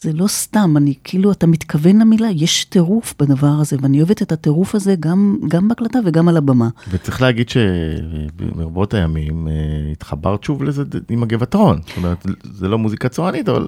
זה 0.00 0.12
לא 0.12 0.26
סתם, 0.26 0.76
אני 0.76 0.94
כאילו, 1.04 1.32
אתה 1.32 1.46
מתכוון 1.46 1.98
למילה, 1.98 2.28
יש 2.30 2.64
טירוף 2.64 3.14
בדבר 3.18 3.54
הזה, 3.60 3.76
ואני 3.80 3.98
אוהבת 3.98 4.22
את 4.22 4.32
הטירוף 4.32 4.74
הזה 4.74 4.94
גם, 5.00 5.36
גם 5.48 5.68
בהקלטה 5.68 5.98
וגם 6.04 6.28
על 6.28 6.36
הבמה. 6.36 6.68
וצריך 6.90 7.22
להגיד 7.22 7.48
שברבות 7.48 8.94
הימים 8.94 9.48
אה, 9.48 9.52
התחברת 9.92 10.44
שוב 10.44 10.62
לזה 10.62 10.82
עם 11.08 11.22
הגבעתרון. 11.22 11.80
זאת 11.86 11.96
אומרת, 11.96 12.26
זה 12.52 12.68
לא 12.68 12.78
מוזיקה 12.78 13.08
צוענית, 13.08 13.48
אבל... 13.48 13.66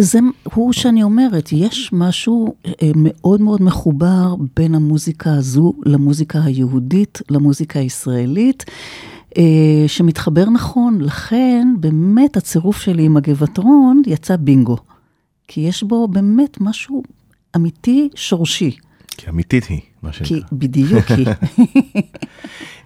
זה 0.00 0.18
הוא 0.54 0.72
שאני 0.72 1.02
אומרת, 1.02 1.52
יש 1.52 1.90
משהו 1.92 2.54
אה, 2.66 2.90
מאוד 2.96 3.40
מאוד 3.40 3.62
מחובר 3.62 4.34
בין 4.56 4.74
המוזיקה 4.74 5.34
הזו 5.34 5.72
למוזיקה 5.86 6.38
היהודית, 6.44 7.22
למוזיקה 7.30 7.78
הישראלית, 7.78 8.64
אה, 9.38 9.84
שמתחבר 9.86 10.50
נכון. 10.50 11.00
לכן, 11.00 11.68
באמת 11.80 12.36
הצירוף 12.36 12.80
שלי 12.80 13.02
עם 13.02 13.16
הגבעתרון 13.16 14.02
יצא 14.06 14.36
בינגו. 14.36 14.76
כי 15.48 15.60
יש 15.60 15.82
בו 15.82 16.08
באמת 16.08 16.60
משהו 16.60 17.02
אמיתי, 17.56 18.08
שורשי. 18.14 18.76
כי 19.16 19.28
אמיתית 19.28 19.64
היא, 19.64 19.80
מה 20.02 20.12
שנקרא. 20.12 20.36
כי 20.36 20.42
בדיוק 20.52 21.04
היא. 21.10 21.26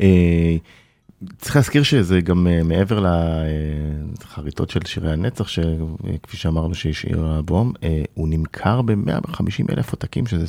אה, 1.31 1.37
צריך 1.39 1.57
להזכיר 1.57 1.83
שזה 1.83 2.21
גם 2.21 2.47
אה, 2.47 2.63
מעבר 2.63 3.07
לחריטות 4.21 4.71
של 4.71 4.81
שירי 4.87 5.13
הנצח, 5.13 5.49
שכפי 5.49 6.37
שאמרנו 6.37 6.75
שהשאיר 6.75 7.25
האלבום, 7.25 7.73
אה, 7.83 8.03
הוא 8.15 8.29
נמכר 8.29 8.83
ב-150 8.83 9.73
אלף 9.73 9.93
עותקים, 9.93 10.27
שזה 10.27 10.47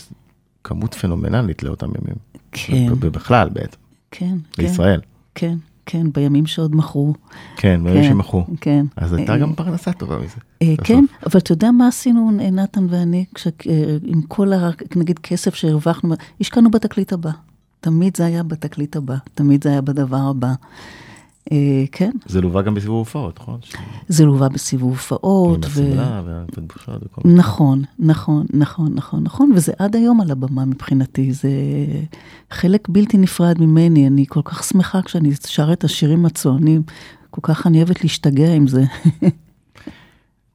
כמות 0.64 0.94
פנומנלית 0.94 1.64
לאותם 1.64 1.88
ימים. 1.88 2.16
כן. 2.52 3.00
בכלל 3.00 3.50
בעצם, 3.50 3.78
כן, 4.12 4.36
כן. 4.54 4.64
בישראל. 4.64 5.02
כן, 5.36 5.56
כן, 5.86 6.08
בימים 6.14 6.46
שעוד 6.46 6.76
מכרו. 6.76 7.14
כן, 7.56 7.84
בימים 7.84 8.04
כן, 8.04 8.10
שמכרו. 8.10 8.46
כן. 8.62 8.86
אז 8.96 9.14
הייתה 9.14 9.34
אה, 9.34 9.38
גם 9.38 9.54
פרנסה 9.54 9.94
טובה 9.94 10.18
מזה. 10.18 10.36
אה. 10.62 10.74
כן, 10.84 11.06
אבל 11.26 11.40
אתה 11.40 11.52
יודע 11.52 11.72
מה 11.72 11.88
עשינו, 11.88 12.32
אה, 12.40 12.50
נתן 12.50 12.88
ואני, 12.90 13.26
כש, 13.34 13.48
אה, 13.48 13.52
עם 14.04 14.22
כל, 14.22 14.54
ה, 14.54 14.70
נגיד, 14.96 15.20
כסף 15.20 15.56
שהרווחנו, 15.56 16.16
השקענו 16.42 16.72
בתקליט 16.72 17.14
הבא. 17.14 17.32
תמיד 17.86 18.18
זה 18.18 18.26
היה 18.26 18.44
בתקליט 18.44 18.96
הבא, 18.96 19.16
תמיד 19.34 19.64
זה 19.64 19.70
היה 19.70 19.82
בדבר 19.82 20.18
הבא. 20.30 20.54
אה, 21.52 21.84
כן, 21.92 22.12
זה 22.26 22.42
לווה 22.42 22.62
גם 22.62 22.76
בסיבוב 22.76 22.98
הופעות, 22.98 23.40
נכון? 23.40 23.60
זה 24.08 24.26
לווה 24.26 24.50
בסיבוב 24.50 24.90
עם 24.90 24.96
הופעות. 24.96 25.66
השמלה 25.66 26.22
והתלבושות 26.26 27.04
וכל 27.04 27.22
מיני. 27.26 27.40
נכון, 27.40 27.84
נכון, 28.00 28.46
נכון, 28.54 28.92
נכון, 28.96 29.24
נכון, 29.24 29.52
וזה 29.56 29.74
עד 29.80 29.96
היום 29.96 30.22
על 30.22 30.32
הבמה 30.32 30.66
מבחינתי, 30.66 31.34
זה 31.34 31.50
חלק 32.52 32.90
בלתי 32.90 33.18
נפרד 33.18 33.62
ממני, 33.62 34.08
אני 34.08 34.26
כל 34.28 34.42
כך 34.44 34.64
שמחה 34.64 35.02
כשאני 35.02 35.32
שרה 35.48 35.74
את 35.74 35.84
השירים 35.84 36.26
הצוענים, 36.26 36.84
כל 37.30 37.42
כך 37.44 37.68
אני 37.68 37.78
אוהבת 37.78 38.04
להשתגע 38.04 38.54
עם 38.54 38.68
זה. 38.68 38.84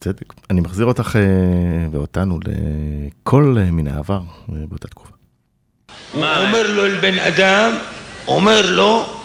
צדק. 0.00 0.34
אני 0.50 0.60
מחזיר 0.60 0.86
אותך 0.86 1.16
אה, 1.16 1.88
ואותנו 1.90 2.38
לכל 2.44 3.56
אה, 3.58 3.70
מן 3.70 3.86
העבר 3.86 4.22
אה, 4.52 4.66
באותה 4.68 4.88
תקופה. 4.88 5.19
הוא 6.12 6.24
אומר 6.24 6.62
לו 6.66 6.87
לבן 6.87 7.18
אדם, 7.18 7.72
אומר 8.26 8.61
לו, 8.64 9.20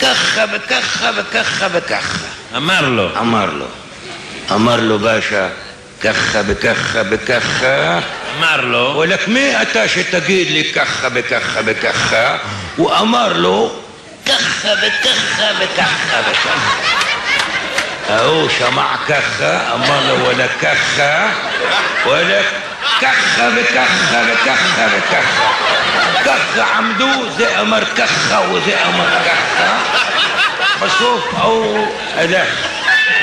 ככה 0.00 0.44
וככה 0.52 1.10
וככה 1.16 1.66
וככה. 1.72 2.26
אמר 2.56 2.88
לו. 2.88 3.18
אמר 3.18 3.46
לו. 3.46 3.66
אמר 4.50 4.76
לו 4.80 4.98
באשה, 4.98 5.48
ככה 6.00 6.40
וככה 6.46 7.02
וככה. 7.10 7.98
אמר 8.38 8.60
לו. 8.60 8.92
וואלכ, 8.94 9.28
מי 9.28 9.62
אתה 9.62 9.88
שתגיד 9.88 10.50
לי 10.50 10.72
ככה 10.72 11.08
וככה 11.14 11.60
וככה? 11.64 12.36
הוא 12.76 12.96
אמר 12.96 13.32
לו, 13.32 13.72
ככה 14.26 14.68
וככה 14.68 15.44
וככה 15.58 16.20
וככה. 16.30 16.98
ההוא 18.08 18.48
שמע 18.48 18.96
ככה, 19.08 19.74
אמר 19.74 20.08
לו 20.08 20.24
וואלה 22.04 22.42
ככה, 23.00 23.48
וככה 23.56 24.22
וככה 24.32 24.86
וככה. 24.96 25.48
ככה 26.24 26.78
עמדו, 26.78 27.30
זה 27.36 27.60
אמר 27.60 27.84
ככה 27.84 28.40
וזה 28.52 28.86
אמר 28.86 29.08
ככה. 29.24 29.78
בסוף 30.82 31.34
ההוא 31.34 31.86
הלך, 32.14 32.68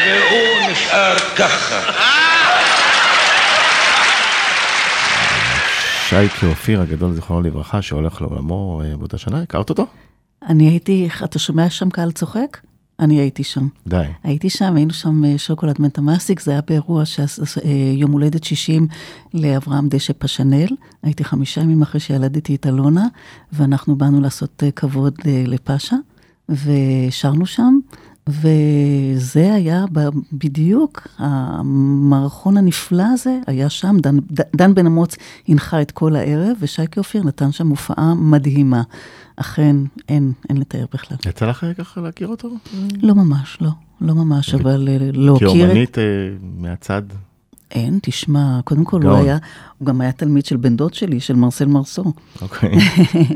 והוא 0.05 0.71
נשאר 0.71 1.19
ככה. 1.19 1.79
שייקה 6.09 6.47
אופיר 6.47 6.81
הגדול, 6.81 7.13
זיכרונו 7.13 7.41
לברכה, 7.41 7.81
שהולך 7.81 8.21
לעולמו 8.21 8.81
אה, 8.83 8.97
באותה 8.97 9.17
שנה, 9.17 9.41
הכרת 9.41 9.69
אותו? 9.69 9.85
אני 10.47 10.69
הייתי, 10.69 11.09
אתה 11.23 11.39
שומע 11.39 11.69
שם 11.69 11.89
קהל 11.89 12.11
צוחק? 12.11 12.57
אני 12.99 13.19
הייתי 13.19 13.43
שם. 13.43 13.67
די. 13.87 14.03
הייתי 14.23 14.49
שם, 14.49 14.75
היינו 14.75 14.93
שם 14.93 15.25
אה, 15.25 15.37
שוקולד 15.37 15.75
מנטמאסיק, 15.79 16.39
זה 16.39 16.51
היה 16.51 16.61
באירוע 16.67 17.03
אה, 17.65 17.71
יום 17.95 18.11
הולדת 18.11 18.43
60 18.43 18.87
לאברהם 19.33 19.89
דשא 19.89 20.13
פשנל. 20.17 20.67
הייתי 21.03 21.23
חמישה 21.23 21.61
ימים 21.61 21.81
אחרי 21.81 21.99
שילדתי 21.99 22.55
את 22.55 22.65
אלונה, 22.65 23.07
ואנחנו 23.53 23.95
באנו 23.95 24.21
לעשות 24.21 24.63
אה, 24.65 24.71
כבוד 24.71 25.13
לפאשה, 25.25 25.95
ושרנו 26.49 27.45
שם. 27.45 27.79
וזה 28.29 29.53
היה 29.53 29.85
בדיוק, 30.33 31.07
המערכון 31.17 32.57
הנפלא 32.57 33.03
הזה 33.13 33.39
היה 33.47 33.69
שם, 33.69 33.97
דן, 33.99 34.17
דן 34.55 34.73
בן 34.73 34.85
אמוץ 34.85 35.15
הנחה 35.47 35.81
את 35.81 35.91
כל 35.91 36.15
הערב, 36.15 36.57
ושייקי 36.59 36.99
אופיר 36.99 37.23
נתן 37.23 37.51
שם 37.51 37.67
הופעה 37.67 38.13
מדהימה. 38.13 38.81
אכן, 39.35 39.75
אין, 40.09 40.31
אין 40.49 40.57
לתאר 40.57 40.85
בכלל. 40.93 41.17
יצא 41.25 41.45
לך 41.45 41.65
ככה 41.77 42.01
להכיר 42.01 42.27
אותו? 42.27 42.49
לא 43.01 43.15
ממש, 43.15 43.57
לא, 43.61 43.69
לא 44.01 44.15
ממש, 44.15 44.53
אבל 44.53 44.89
להכיר... 45.13 45.47
כאומנית 45.47 45.97
מהצד? 46.57 47.01
אין, 47.71 47.99
תשמע, 48.01 48.59
קודם 48.63 48.85
כל 48.85 49.01
הוא 49.01 49.15
היה, 49.15 49.37
הוא 49.77 49.85
גם 49.85 50.01
היה 50.01 50.11
תלמיד 50.11 50.45
של 50.45 50.57
בן 50.57 50.75
דוד 50.75 50.93
שלי, 50.93 51.19
של 51.19 51.35
מרסל 51.35 51.65
מרסו. 51.65 52.13
אוקיי. 52.41 52.71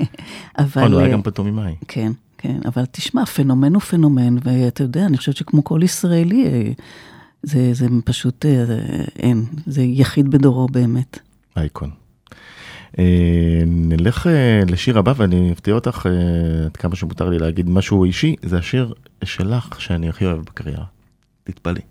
אבל... 0.60 0.93
הוא 0.93 0.99
היה 0.99 1.13
גם 1.13 1.21
פתומי 1.21 1.52
כן. 1.88 2.12
כן, 2.41 2.60
אבל 2.65 2.86
תשמע, 2.91 3.25
פנומן 3.25 3.73
הוא 3.73 3.82
פנומן, 3.82 4.36
ואתה 4.43 4.84
יודע, 4.84 5.06
אני 5.06 5.17
חושבת 5.17 5.38
שכמו 5.38 5.63
כל 5.63 5.80
ישראלי, 5.84 6.47
אה, 6.47 6.71
זה, 7.43 7.73
זה 7.73 7.88
פשוט, 8.06 8.45
אה, 8.45 8.65
אין, 9.19 9.45
זה 9.65 9.82
יחיד 9.82 10.32
בדורו 10.32 10.67
באמת. 10.67 11.19
אייקון. 11.58 11.89
אה, 12.99 13.63
נלך 13.65 14.30
לשיר 14.67 14.99
הבא 14.99 15.13
ואני 15.17 15.52
אפתיע 15.52 15.73
אותך 15.73 16.06
עד 16.65 16.78
כמה 16.78 16.95
שמותר 16.95 17.30
לי 17.30 17.39
להגיד 17.39 17.69
משהו 17.69 18.04
אישי, 18.04 18.36
זה 18.41 18.58
השיר 18.58 18.93
שלך 19.23 19.82
שאני 19.82 20.10
הכי 20.10 20.25
אוהב 20.25 20.39
בקריירה. 20.39 20.86
תתפלאי. 21.43 21.88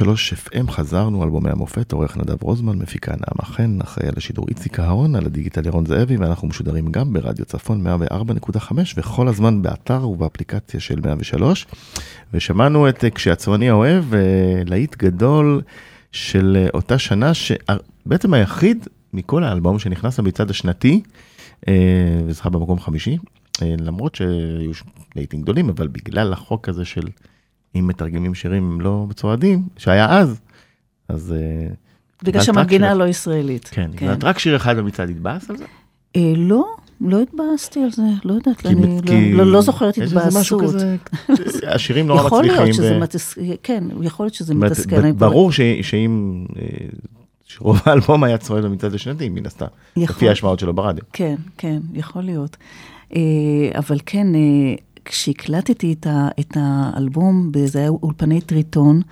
FM 0.00 0.70
חזרנו, 0.70 1.24
אלבומי 1.24 1.50
המופת, 1.50 1.92
עורך 1.92 2.16
נדב 2.16 2.42
רוזמן, 2.42 2.78
מפיקה 2.78 3.12
נעמה 3.12 3.44
חן, 3.44 3.78
אחראי 3.82 4.08
על 4.08 4.14
השידור 4.16 4.46
איציק 4.48 4.80
אהרון, 4.80 5.14
על 5.14 5.26
הדיגיטל 5.26 5.66
ירון 5.66 5.86
זאבי, 5.86 6.16
ואנחנו 6.16 6.48
משודרים 6.48 6.92
גם 6.92 7.12
ברדיו 7.12 7.44
צפון 7.44 7.86
104.5, 7.86 8.72
וכל 8.96 9.28
הזמן 9.28 9.62
באתר 9.62 10.08
ובאפליקציה 10.08 10.80
של 10.80 11.00
103. 11.00 11.66
ושמענו 12.34 12.88
את 12.88 13.04
כשהצועני 13.14 13.70
האוהב, 13.70 14.04
להיט 14.66 14.96
גדול 14.96 15.62
של 16.12 16.66
אותה 16.74 16.98
שנה, 16.98 17.34
שבעצם 17.34 18.34
היחיד 18.34 18.86
מכל 19.12 19.44
האלבום 19.44 19.78
שנכנס 19.78 20.18
למצעד 20.18 20.50
השנתי, 20.50 21.02
אה, 21.68 21.74
וזכה 22.26 22.50
במקום 22.50 22.80
חמישי, 22.80 23.18
אה, 23.62 23.74
למרות 23.78 24.14
שהיו 24.14 24.72
לעיתים 25.16 25.42
גדולים, 25.42 25.68
אבל 25.68 25.88
בגלל 25.88 26.32
החוק 26.32 26.68
הזה 26.68 26.84
של 26.84 27.08
אם 27.78 27.86
מתרגמים 27.86 28.34
שירים 28.34 28.80
לא 28.80 29.06
מצועדים, 29.08 29.62
שהיה 29.76 30.18
אז, 30.18 30.40
אז... 31.08 31.32
אה, 31.32 31.74
בגלל 32.24 32.42
שהמנגינה 32.42 32.94
לא 32.94 33.04
ישראלית. 33.08 33.68
כן, 33.72 33.90
קיבלת 33.96 34.24
רק 34.24 34.38
שיר 34.38 34.56
אחד 34.56 34.76
במצעד, 34.76 35.10
התבאס 35.10 35.50
על 35.50 35.56
זה? 35.56 35.64
אה, 36.16 36.32
לא, 36.36 36.64
לא 37.00 37.20
התבאסתי 37.22 37.80
על 37.82 37.90
זה, 37.90 38.02
לא 38.24 38.32
יודעת, 38.34 38.56
כי- 38.60 38.68
אני 38.68 38.98
כי- 39.06 39.32
לא- 39.32 39.44
לא- 39.44 39.52
לא 39.52 39.60
זוכרת 39.60 39.98
התבאסות. 39.98 40.62
כזה, 40.62 40.96
השירים 41.74 42.06
נורא 42.06 42.26
יכול 42.26 42.38
מצליחים. 42.44 42.62
להיות 42.64 42.74
שזה 42.76 42.96
ו- 42.96 43.00
מתסכל, 43.00 43.40
כן, 43.62 43.84
יכול 44.02 44.24
להיות 44.26 44.34
שזה 44.34 44.54
מתסכל. 44.54 44.96
אני- 44.96 45.12
ברור 45.12 45.52
ש- 45.52 45.60
שאם, 45.82 46.44
אה, 46.58 46.64
שרוב 47.44 47.80
האלבום 47.86 48.24
היה 48.24 48.38
צועד 48.38 48.64
במצעד 48.64 48.94
השנתי, 48.94 49.28
מן 49.28 49.46
הסתם, 49.46 49.66
יכול. 49.96 50.16
לפי 50.16 50.28
ההשמעות 50.28 50.58
שלו 50.58 50.74
ברדיו. 50.74 51.04
כן, 51.12 51.34
כן, 51.58 51.78
יכול 51.94 52.22
להיות. 52.22 52.56
אה, 53.16 53.20
אבל 53.78 53.98
כן, 54.06 54.26
כשהקלטתי 55.04 55.92
את 55.92 56.06
ה- 56.06 56.28
את 56.40 56.56
האלבום, 56.60 57.50
זה 57.64 57.78
היה 57.78 57.88
אולפני 57.88 58.40
טריטון, 58.40 59.02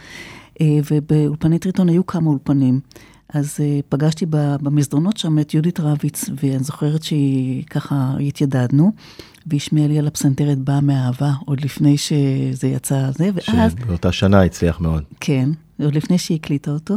אה, 0.60 0.66
ובאולפני 0.90 1.58
טריטון 1.58 1.88
היו 1.88 2.06
כמה 2.06 2.30
אולפנים. 2.30 2.80
אז 3.28 3.56
אה, 3.60 3.80
פגשתי 3.88 4.26
במסדרונות 4.30 5.16
שם 5.16 5.38
את 5.38 5.54
יהודית 5.54 5.80
רביץ, 5.80 6.24
ואני 6.42 6.64
זוכרת 6.64 7.02
שהיא 7.02 7.64
ככה 7.70 8.14
התיידדנו, 8.20 8.92
והיא 9.46 9.58
השמיעה 9.60 9.88
לי 9.88 9.98
על 9.98 10.06
הפסנתרת 10.06 10.58
באה 10.58 10.80
מאהבה, 10.80 11.32
עוד 11.44 11.60
לפני 11.60 11.98
שזה 11.98 12.68
יצא 12.68 13.10
זה, 13.10 13.30
ואז... 13.34 13.72
שבאותה 13.72 14.12
שנה 14.12 14.42
הצליח 14.42 14.80
מאוד. 14.80 15.02
כן, 15.20 15.50
עוד 15.82 15.94
לפני 15.94 16.18
שהיא 16.18 16.38
הקליטה 16.42 16.70
אותו. 16.70 16.94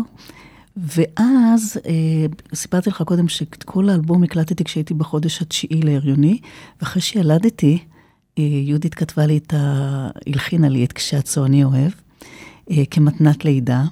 ואז, 0.78 1.78
אה, 1.86 2.26
סיפרתי 2.56 2.90
לך 2.90 3.02
קודם 3.02 3.28
שאת 3.28 3.64
כל 3.64 3.90
האלבום 3.90 4.24
הקלטתי 4.24 4.64
כשהייתי 4.64 4.94
בחודש 4.94 5.42
התשיעי 5.42 5.82
להריוני, 5.82 6.40
ואחרי 6.82 7.02
שילדתי, 7.02 7.80
יהודית 8.38 8.96
כתבה 8.96 9.26
לי 9.26 9.38
את 9.38 9.54
ה... 9.54 10.10
הלחינה 10.28 10.70
לי 10.70 10.86
את 10.86 10.94
כשהצועני 10.94 11.64
אוהב, 11.64 11.92
אה, 12.72 12.84
כמתנת 12.92 13.46
לידה, 13.46 13.84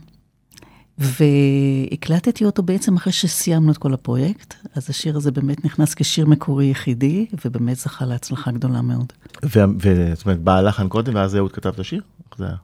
והקלטתי 0.98 2.46
אותו 2.46 2.64
בעצם 2.64 2.96
אחרי 2.96 3.14
שסיימנו 3.14 3.72
את 3.72 3.78
כל 3.78 3.94
הפרויקט, 3.94 4.54
אז 4.76 4.90
השיר 4.90 5.18
הזה 5.18 5.32
באמת 5.32 5.66
נכנס 5.66 5.94
כשיר 5.94 6.26
מקורי 6.26 6.66
יחידי, 6.66 7.26
ובאמת 7.46 7.78
זכה 7.78 8.06
להצלחה 8.06 8.52
גדולה 8.52 8.82
מאוד. 8.82 9.14
וזאת 9.44 10.26
אומרת, 10.26 10.40
בא 10.40 10.56
הלחן 10.56 10.88
קודם, 10.88 11.16
ואז 11.16 11.36
אהוד 11.36 11.52
כתב 11.52 11.70
את 11.70 11.80
השיר? 11.80 12.02
איך 12.30 12.38
זה 12.38 12.46
היה? 12.46 12.56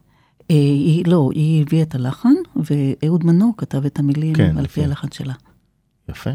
אה, 0.52 0.56
היא, 0.56 1.06
לא, 1.08 1.30
היא 1.34 1.62
הביאה 1.62 1.82
את 1.82 1.96
הלחן, 1.96 2.34
ואהוד 2.56 3.26
מנור 3.26 3.54
כתב 3.58 3.86
את 3.86 4.00
המילים 4.00 4.34
כן, 4.34 4.58
על 4.58 4.63
לפי. 4.63 4.74
פי 4.74 4.84
הלחן 4.84 5.08
שלה. 5.12 5.34
יפה. 6.10 6.30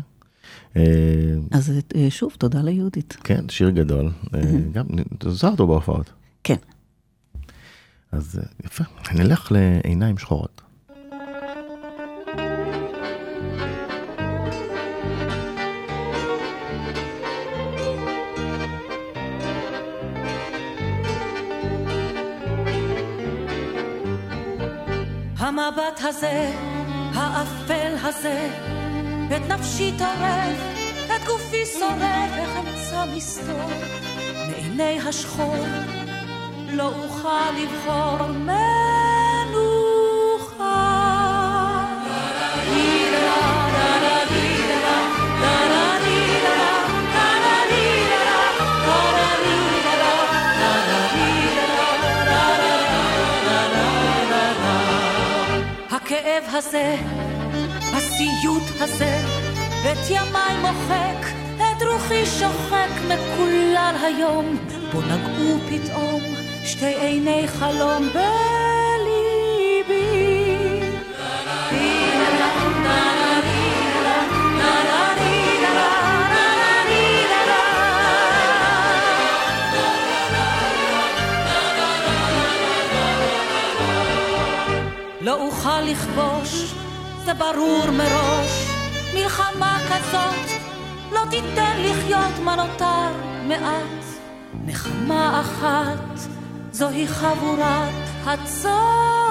אה, 0.76 0.82
אז 1.50 1.72
אה, 1.96 2.10
שוב, 2.10 2.32
תודה 2.38 2.62
ליהודית. 2.62 3.16
כן, 3.24 3.48
שיר 3.48 3.70
גדול. 3.70 4.10
אה, 4.34 4.40
גם, 4.72 4.86
זוכר 5.24 5.48
אותו 5.48 5.66
בהופעות. 5.66 6.12
כן. 6.44 6.56
אז 8.12 8.40
יפה. 8.64 8.84
נלך 9.14 9.52
לעיניים 9.52 10.18
שחורות. 10.18 10.62
המבט 25.36 26.00
הזה, 26.00 26.52
האפל 27.14 27.94
הזה, 28.02 28.48
את 29.36 29.42
נפשי 29.48 29.92
טורף, 29.98 30.58
את 31.06 31.24
גופי 31.26 31.66
שורף, 31.78 32.30
איך 32.38 32.50
אמצא 32.58 33.04
מסתור 33.16 33.70
מעיני 34.50 34.98
השחור, 35.08 35.64
לא 36.68 36.92
אוכל 37.04 37.50
לבחור 37.62 38.26
מנוחה. 38.26 38.62
הכאב 55.90 56.44
הזה, 56.48 56.96
הסיוט 57.96 58.61
הזה, 58.82 59.20
את 59.92 60.10
ימיי 60.10 60.56
מוחק, 60.60 61.26
את 61.56 61.82
רוחי 61.82 62.26
שוחק 62.26 62.88
מקולל 63.04 63.94
היום, 64.02 64.56
בו 64.92 65.00
נגעו 65.00 65.58
פתאום 65.68 66.22
שתי 66.64 66.86
עיני 66.86 67.48
חלום 67.48 68.08
בליבי. 68.08 68.32
לא 85.20 85.46
אוכל 85.46 85.80
לכבוש, 85.80 86.74
זה 87.24 87.34
ברור 87.34 87.90
מראש. 87.90 88.71
מלחמה 89.32 89.78
כזאת 89.88 90.60
לא 91.12 91.20
תיתן 91.30 91.76
לחיות 91.78 92.38
מה 92.44 92.56
נותר 92.56 93.12
מעט. 93.48 94.04
נחמה 94.66 95.40
אחת, 95.40 96.28
זוהי 96.72 97.08
חבורת 97.08 97.94
מה 98.24 99.21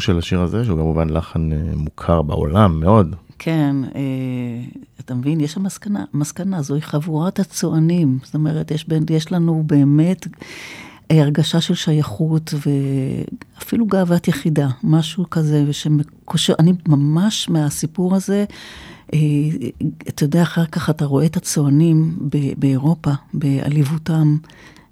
של 0.00 0.18
השיר 0.18 0.40
הזה, 0.40 0.64
שהוא 0.64 0.78
כמובן 0.78 1.10
לחן 1.10 1.52
אה, 1.52 1.58
מוכר 1.76 2.22
בעולם 2.22 2.80
מאוד. 2.80 3.16
כן, 3.38 3.76
אה, 3.94 4.00
אתה 5.00 5.14
מבין, 5.14 5.40
יש 5.40 5.52
שם 5.52 5.62
מסקנה, 5.62 6.04
מסקנה, 6.14 6.62
זוהי 6.62 6.82
חבורת 6.82 7.38
הצוענים. 7.38 8.18
זאת 8.24 8.34
אומרת, 8.34 8.70
יש, 8.70 8.86
יש 9.10 9.32
לנו 9.32 9.62
באמת 9.66 10.26
אה, 11.10 11.22
הרגשה 11.22 11.60
של 11.60 11.74
שייכות 11.74 12.54
ואפילו 12.54 13.86
גאוות 13.86 14.28
יחידה, 14.28 14.68
משהו 14.84 15.30
כזה, 15.30 15.72
שמקושר, 15.72 16.54
אני 16.58 16.72
ממש 16.88 17.48
מהסיפור 17.48 18.14
הזה, 18.14 18.44
אתה 20.08 20.24
יודע, 20.24 20.42
אחר 20.42 20.66
כך 20.66 20.90
אתה 20.90 21.04
רואה 21.04 21.26
את 21.26 21.36
הצוענים 21.36 22.18
באירופה, 22.56 23.10
בעליבותם, 23.34 24.36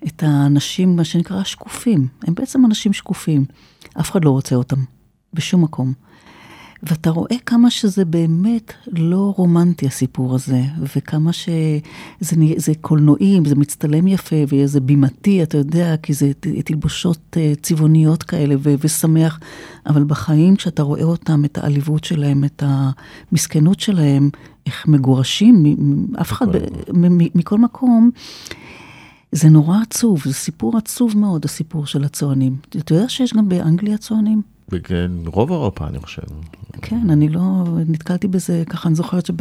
את 0.06 0.22
האנשים, 0.22 0.96
מה 0.96 1.04
שנקרא, 1.04 1.44
שקופים. 1.44 2.08
הם 2.26 2.34
בעצם 2.34 2.64
אנשים 2.64 2.92
שקופים. 2.92 3.44
אף 4.00 4.10
אחד 4.10 4.24
לא 4.24 4.30
רוצה 4.30 4.54
אותם, 4.54 4.76
בשום 5.34 5.62
מקום. 5.62 5.92
ואתה 6.82 7.10
רואה 7.10 7.36
כמה 7.46 7.70
שזה 7.70 8.04
באמת 8.04 8.72
לא 8.92 9.34
רומנטי 9.36 9.86
הסיפור 9.86 10.34
הזה, 10.34 10.62
וכמה 10.94 11.32
שזה 11.32 11.80
זה 12.56 12.72
קולנועים, 12.80 13.44
זה 13.44 13.54
מצטלם 13.54 14.06
יפה, 14.06 14.36
וזה 14.48 14.80
בימתי, 14.80 15.42
אתה 15.42 15.58
יודע, 15.58 15.96
כי 15.96 16.14
זה 16.14 16.32
תלבושות 16.64 17.36
אה, 17.36 17.52
צבעוניות 17.62 18.22
כאלה, 18.22 18.54
ו- 18.58 18.74
ושמח, 18.80 19.40
אבל 19.86 20.04
בחיים, 20.04 20.56
כשאתה 20.56 20.82
רואה 20.82 21.02
אותם, 21.02 21.44
את 21.44 21.58
העליבות 21.58 22.04
שלהם, 22.04 22.44
את 22.44 22.62
המסכנות 22.66 23.80
שלהם, 23.80 24.30
איך 24.66 24.88
מגורשים, 24.88 25.76
אף 26.20 26.32
אחד, 26.32 26.46
מכל 27.34 27.58
מקום, 27.58 28.10
זה 29.32 29.48
נורא 29.48 29.78
עצוב, 29.82 30.22
זה 30.24 30.34
סיפור 30.34 30.76
עצוב 30.76 31.18
מאוד, 31.18 31.44
הסיפור 31.44 31.86
של 31.86 32.04
הצוענים. 32.04 32.56
אתה 32.68 32.94
יודע 32.94 33.08
שיש 33.08 33.34
גם 33.34 33.48
באנגליה 33.48 33.98
צוענים? 33.98 34.57
וכן, 34.72 35.10
רוב 35.26 35.50
אירופה, 35.50 35.86
אני 35.86 35.98
חושב. 35.98 36.22
כן, 36.82 37.10
אני 37.10 37.28
לא, 37.28 37.64
נתקלתי 37.88 38.28
בזה, 38.28 38.62
ככה 38.70 38.88
אני 38.88 38.94
זוכרת 38.96 39.26
שב, 39.26 39.34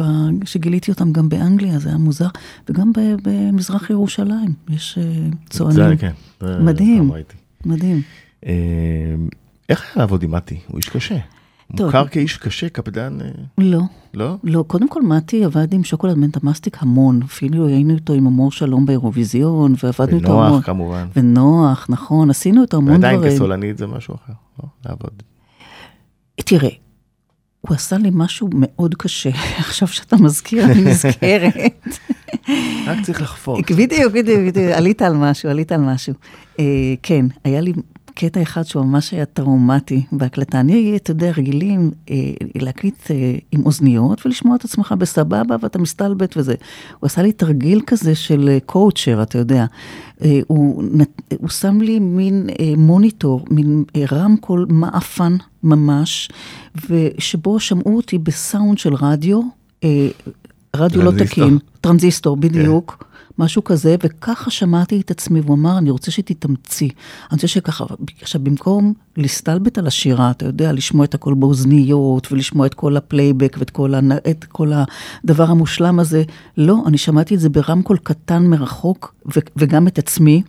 שגיליתי 0.44 0.90
אותם 0.90 1.12
גם 1.12 1.28
באנגליה, 1.28 1.78
זה 1.78 1.88
היה 1.88 1.98
מוזר, 1.98 2.28
וגם 2.68 2.92
ב, 2.92 3.00
במזרח 3.22 3.90
ירושלים, 3.90 4.52
יש 4.68 4.98
אה, 4.98 5.28
צוענים. 5.50 5.76
זה, 5.76 5.96
כן. 5.96 6.12
זה 6.40 6.58
מדהים. 6.58 7.10
מדהים. 7.66 8.02
אה, 8.46 8.52
איך 9.68 9.84
היה 9.84 9.92
לעבוד 9.96 10.22
עם 10.22 10.30
מתי? 10.30 10.60
הוא 10.68 10.76
איש 10.76 10.88
קשה. 10.88 11.18
מוכר 11.70 12.08
כאיש 12.08 12.36
קשה, 12.36 12.68
קפדן, 12.68 13.18
אה, 13.20 13.28
לא. 13.58 13.80
לא? 14.14 14.36
לא, 14.44 14.64
קודם 14.66 14.88
כל 14.88 15.02
מתי 15.02 15.44
עבד 15.44 15.72
עם 15.72 15.84
שוקולד 15.84 16.18
מנטה 16.18 16.40
מסטיק 16.42 16.76
המון, 16.80 17.20
אפילו 17.22 17.66
היינו 17.66 17.94
איתו 17.94 18.12
עם 18.12 18.26
אמור 18.26 18.52
שלום 18.52 18.86
באירוויזיון, 18.86 19.74
ועבדנו 19.82 20.16
איתו 20.16 20.32
המון. 20.32 20.52
ונוח 20.52 20.66
כמובן. 20.66 21.06
ונוח, 21.16 21.86
נכון, 21.88 22.30
עשינו 22.30 22.62
איתו 22.62 22.76
המון 22.76 22.98
דברים. 22.98 23.16
ועדיין 23.16 23.34
כסולנית 23.34 23.78
זה 23.78 23.86
משהו 23.86 24.14
אחר, 24.14 24.32
לא? 24.62 24.68
לעבוד. 24.86 25.22
תראה, 26.36 26.70
הוא 27.60 27.74
עשה 27.74 27.98
לי 27.98 28.10
משהו 28.12 28.48
מאוד 28.52 28.94
קשה, 28.94 29.30
עכשיו 29.58 29.88
שאתה 29.88 30.16
מזכיר, 30.16 30.64
אני 30.64 30.84
נזכרת. 30.84 31.54
רק 32.86 32.98
צריך 33.02 33.22
לחפור. 33.22 33.60
בדיוק, 33.78 34.12
בדיוק, 34.12 34.40
בדיוק, 34.46 34.72
עלית 34.74 35.02
על 35.02 35.14
משהו, 35.16 35.50
עלית 35.50 35.72
על 35.72 35.80
משהו. 35.80 36.14
אה, 36.58 36.64
כן, 37.02 37.26
היה 37.44 37.60
לי 37.60 37.72
קטע 38.20 38.42
אחד 38.42 38.62
שהוא 38.62 38.84
ממש 38.84 39.10
היה 39.10 39.24
טראומטי 39.24 40.02
בהקלטה. 40.12 40.60
אני, 40.60 40.96
אתה 40.96 41.10
יודע, 41.10 41.30
רגילים 41.36 41.90
אה, 42.10 42.14
להקליט 42.54 43.10
אה, 43.10 43.16
עם 43.52 43.66
אוזניות 43.66 44.26
ולשמוע 44.26 44.56
את 44.56 44.64
עצמך 44.64 44.94
בסבבה 44.98 45.56
ואתה 45.60 45.78
מסתלבט 45.78 46.36
וזה. 46.36 46.54
הוא 47.00 47.06
עשה 47.06 47.22
לי 47.22 47.32
תרגיל 47.32 47.80
כזה 47.86 48.14
של 48.14 48.48
אה, 48.48 48.58
קואוצ'ר, 48.66 49.22
אתה 49.22 49.38
יודע. 49.38 49.66
אה, 50.24 50.40
הוא, 50.46 50.84
נת- 50.92 51.22
הוא 51.40 51.48
שם 51.48 51.80
לי 51.80 51.98
מין 51.98 52.46
אה, 52.60 52.72
מוניטור, 52.76 53.44
מין 53.50 53.84
אה, 53.96 54.04
רמקול 54.12 54.66
מעפן 54.68 55.36
ממש, 55.62 56.28
ושבו 56.90 57.60
שמעו 57.60 57.96
אותי 57.96 58.18
בסאונד 58.18 58.78
של 58.78 58.94
רדיו, 58.94 59.40
אה, 59.84 60.08
רדיו 60.76 61.02
לא 61.02 61.10
טרנזיסטור. 61.10 61.44
תקין, 61.44 61.58
טרנזיסטור, 61.80 62.36
בדיוק. 62.36 63.04
משהו 63.38 63.64
כזה, 63.64 63.96
וככה 64.04 64.50
שמעתי 64.50 65.00
את 65.00 65.10
עצמי, 65.10 65.40
והוא 65.40 65.56
אמר, 65.56 65.78
אני 65.78 65.90
רוצה 65.90 66.10
שתתאמצי. 66.10 66.84
אני 66.84 66.92
רוצה 67.32 67.48
שככה, 67.48 67.84
עכשיו, 68.20 68.40
במקום 68.44 68.94
להסתלבט 69.16 69.78
על 69.78 69.86
השירה, 69.86 70.30
אתה 70.30 70.46
יודע, 70.46 70.72
לשמוע 70.72 71.04
את 71.04 71.14
הכל 71.14 71.34
באוזניות, 71.34 72.32
ולשמוע 72.32 72.66
את 72.66 72.74
כל 72.74 72.96
הפלייבק, 72.96 73.56
ואת 73.58 73.70
כל, 73.70 73.94
הנ... 73.94 74.10
כל 74.48 74.72
הדבר 75.24 75.44
המושלם 75.44 76.00
הזה, 76.00 76.22
לא, 76.56 76.82
אני 76.86 76.98
שמעתי 76.98 77.34
את 77.34 77.40
זה 77.40 77.48
ברמקול 77.48 77.96
קטן 77.96 78.46
מרחוק, 78.46 79.14
ו... 79.36 79.38
וגם 79.56 79.88
את 79.88 79.98
עצמי. 79.98 80.42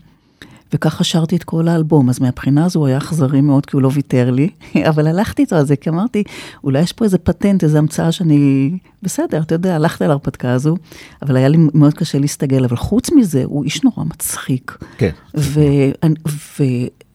וככה 0.74 1.04
שרתי 1.04 1.36
את 1.36 1.44
כל 1.44 1.68
האלבום, 1.68 2.10
אז 2.10 2.20
מהבחינה 2.20 2.66
הזו 2.66 2.80
הוא 2.80 2.88
היה 2.88 2.98
אכזרי 2.98 3.42
מאוד, 3.42 3.66
כי 3.66 3.76
הוא 3.76 3.82
לא 3.82 3.90
ויתר 3.94 4.32
לי, 4.32 4.50
אבל 4.90 5.08
הלכתי 5.08 5.42
איתו 5.42 5.56
על 5.56 5.66
זה, 5.66 5.76
כי 5.76 5.90
אמרתי, 5.90 6.24
אולי 6.64 6.82
יש 6.82 6.94
פה 6.94 7.06
איזה 7.06 7.18
פטנט, 7.18 7.64
איזה 7.64 7.78
המצאה 7.78 8.12
שאני... 8.12 8.72
בסדר, 9.04 9.42
אתה 9.42 9.56
יודע, 9.56 9.76
הלכתי 9.76 10.04
על 10.04 10.10
ההרפתקה 10.10 10.52
הזו, 10.52 10.76
אבל 11.22 11.36
היה 11.38 11.48
לי 11.48 11.58
מאוד 11.74 11.94
קשה 11.94 12.20
להסתגל, 12.20 12.66
אבל 12.66 12.76
חוץ 12.76 13.12
מזה, 13.12 13.44
הוא 13.46 13.64
איש 13.64 13.84
נורא 13.84 14.04
מצחיק. 14.04 14.78
כן. 14.98 15.12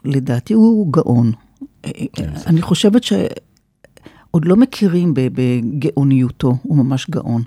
ולדעתי 0.05 0.55
הוא 0.55 0.93
גאון. 0.93 1.33
אני 2.47 2.63
חושבת 2.63 3.05
שעוד 3.05 4.45
לא 4.45 4.57
מכירים 4.57 5.15
בגאוניותו, 5.15 6.57
הוא 6.63 6.77
ממש 6.77 7.11
גאון. 7.11 7.43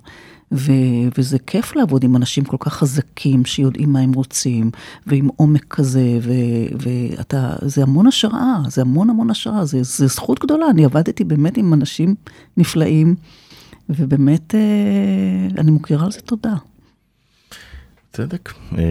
ו- 0.52 1.08
וזה 1.18 1.40
כיף 1.40 1.76
לעבוד 1.76 2.04
עם 2.04 2.16
אנשים 2.16 2.44
כל 2.44 2.58
כך 2.60 2.74
חזקים, 2.74 3.46
שיודעים 3.46 3.94
מה 3.94 4.00
הם 4.00 4.14
רוצים, 4.14 4.72
ועם 5.08 5.28
עומק 5.36 5.66
כזה, 5.70 6.20
ו- 6.22 6.78
ואתה, 6.80 7.56
זה 7.62 7.84
המון 7.84 8.08
השראה, 8.08 8.58
זה 8.68 8.82
המון 8.82 9.10
המון 9.10 9.30
השראה, 9.30 9.66
זה, 9.66 9.84
זה 9.84 10.08
זכות 10.08 10.40
גדולה. 10.40 10.70
אני 10.70 10.86
עבדתי 10.86 11.24
באמת 11.24 11.58
עם 11.58 11.74
אנשים 11.74 12.16
נפלאים, 12.58 13.16
ובאמת 13.90 14.56
אה, 14.56 15.48
אני 15.58 15.72
מוקירה 15.72 16.06
על 16.06 16.12
זה 16.12 16.20
תודה. 16.20 16.56
צדק. 18.14 18.54
אה, 18.78 18.84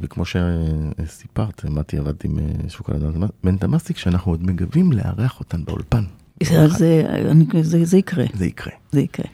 וכמו 0.00 0.24
שסיפרת, 0.24 1.64
מתי 1.64 1.98
עבד 1.98 2.14
עם 2.24 2.38
אה, 2.38 2.44
שוקולד 2.68 3.02
מנטה 3.44 3.66
מסטיק, 3.66 3.98
שאנחנו 3.98 4.32
עוד 4.32 4.46
מגבים 4.46 4.92
לארח 4.92 5.40
אותן 5.40 5.64
באולפן. 5.64 6.04
זה, 6.42 6.68
זה, 6.68 7.02
אני, 7.30 7.44
זה, 7.62 7.84
זה 7.84 7.98
יקרה, 7.98 8.24
זה 8.34 8.46
יקרה. 8.46 8.72
זה 8.92 9.00
יקרה. 9.00 9.26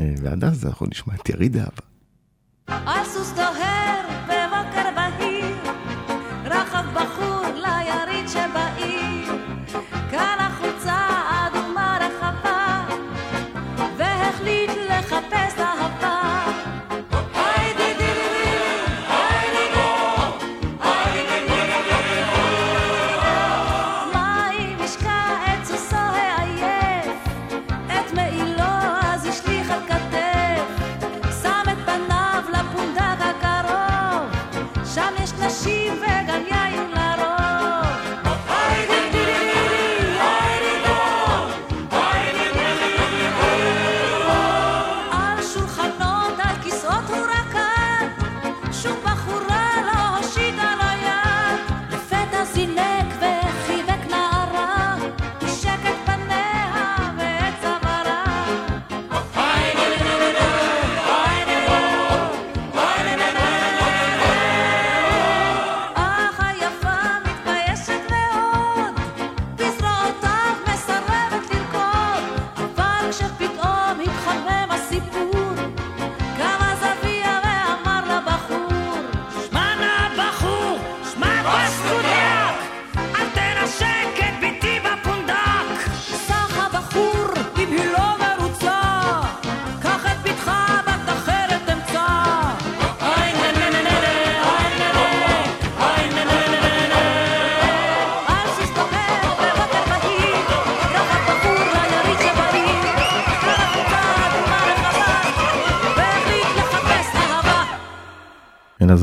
אה, 0.00 0.14
ועד 0.22 0.44
אז 0.44 0.66
אנחנו 0.66 0.86
נשמע 0.86 1.14
את 1.14 1.28
יריד 1.28 1.56
אהבה. 1.56 1.82
על 2.66 3.04
סוס 3.04 3.32
דוהר 3.32 4.09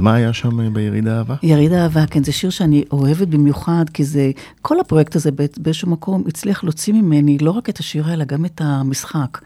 מה 0.07 0.15
היה 0.15 0.33
שם 0.33 0.59
אה, 0.59 0.69
ביריד 0.69 1.07
אהבה? 1.07 1.35
יריד 1.43 1.73
אהבה, 1.73 2.05
כן, 2.07 2.23
זה 2.23 2.31
שיר 2.31 2.49
שאני 2.49 2.83
אוהבת 2.91 3.27
במיוחד, 3.27 3.85
כי 3.93 4.03
זה, 4.03 4.31
כל 4.61 4.79
הפרויקט 4.79 5.15
הזה 5.15 5.31
בא- 5.31 5.43
באיזשהו 5.57 5.89
מקום 5.91 6.23
הצליח 6.27 6.63
להוציא 6.63 6.93
ממני 6.93 7.37
לא 7.37 7.51
רק 7.51 7.69
את 7.69 7.77
השיר, 7.79 8.13
אלא 8.13 8.25
גם 8.25 8.45
את 8.45 8.61
המשחק. 8.63 9.37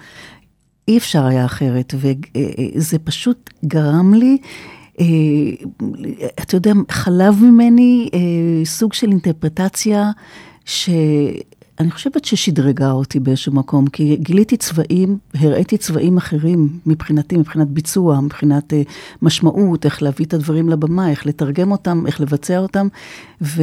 אי 0.88 0.98
אפשר 0.98 1.26
היה 1.26 1.46
אחרת, 1.46 1.94
וזה 1.98 3.00
פשוט 3.00 3.50
גרם 3.66 4.14
לי, 4.14 4.38
אה, 5.00 5.06
אתה 6.42 6.56
יודע, 6.56 6.72
חלב 6.92 7.36
ממני 7.44 8.10
אה, 8.14 8.20
סוג 8.66 8.94
של 8.94 9.08
אינטרפרטציה, 9.12 10.12
שאני 11.82 11.92
חושבת 11.92 12.26
ששדרגה 12.26 12.92
אותי 12.92 13.20
באיזשהו 13.20 13.54
מקום, 13.54 13.88
כי 13.88 14.18
גיליתי 14.20 14.58
צבעים, 14.58 15.18
הראיתי 15.34 15.78
צבעים 15.78 16.18
אחרים 16.18 16.70
מבחינתי, 16.86 17.38
מבחינת 17.38 17.68
ביצוע, 17.68 18.20
מבחינת 18.20 18.74
אה, 18.74 18.82
משמעות, 19.22 19.86
איך 19.86 20.04
להביא 20.04 20.26
את 20.26 20.34
הדברים 20.34 20.70
לבמה, 20.70 21.10
איך 21.10 21.26
לתרגם 21.26 21.72
אותם, 21.72 22.04
איך 22.08 22.22
לבצע 22.22 22.58
אותם, 22.60 22.88
ו... 23.42 23.62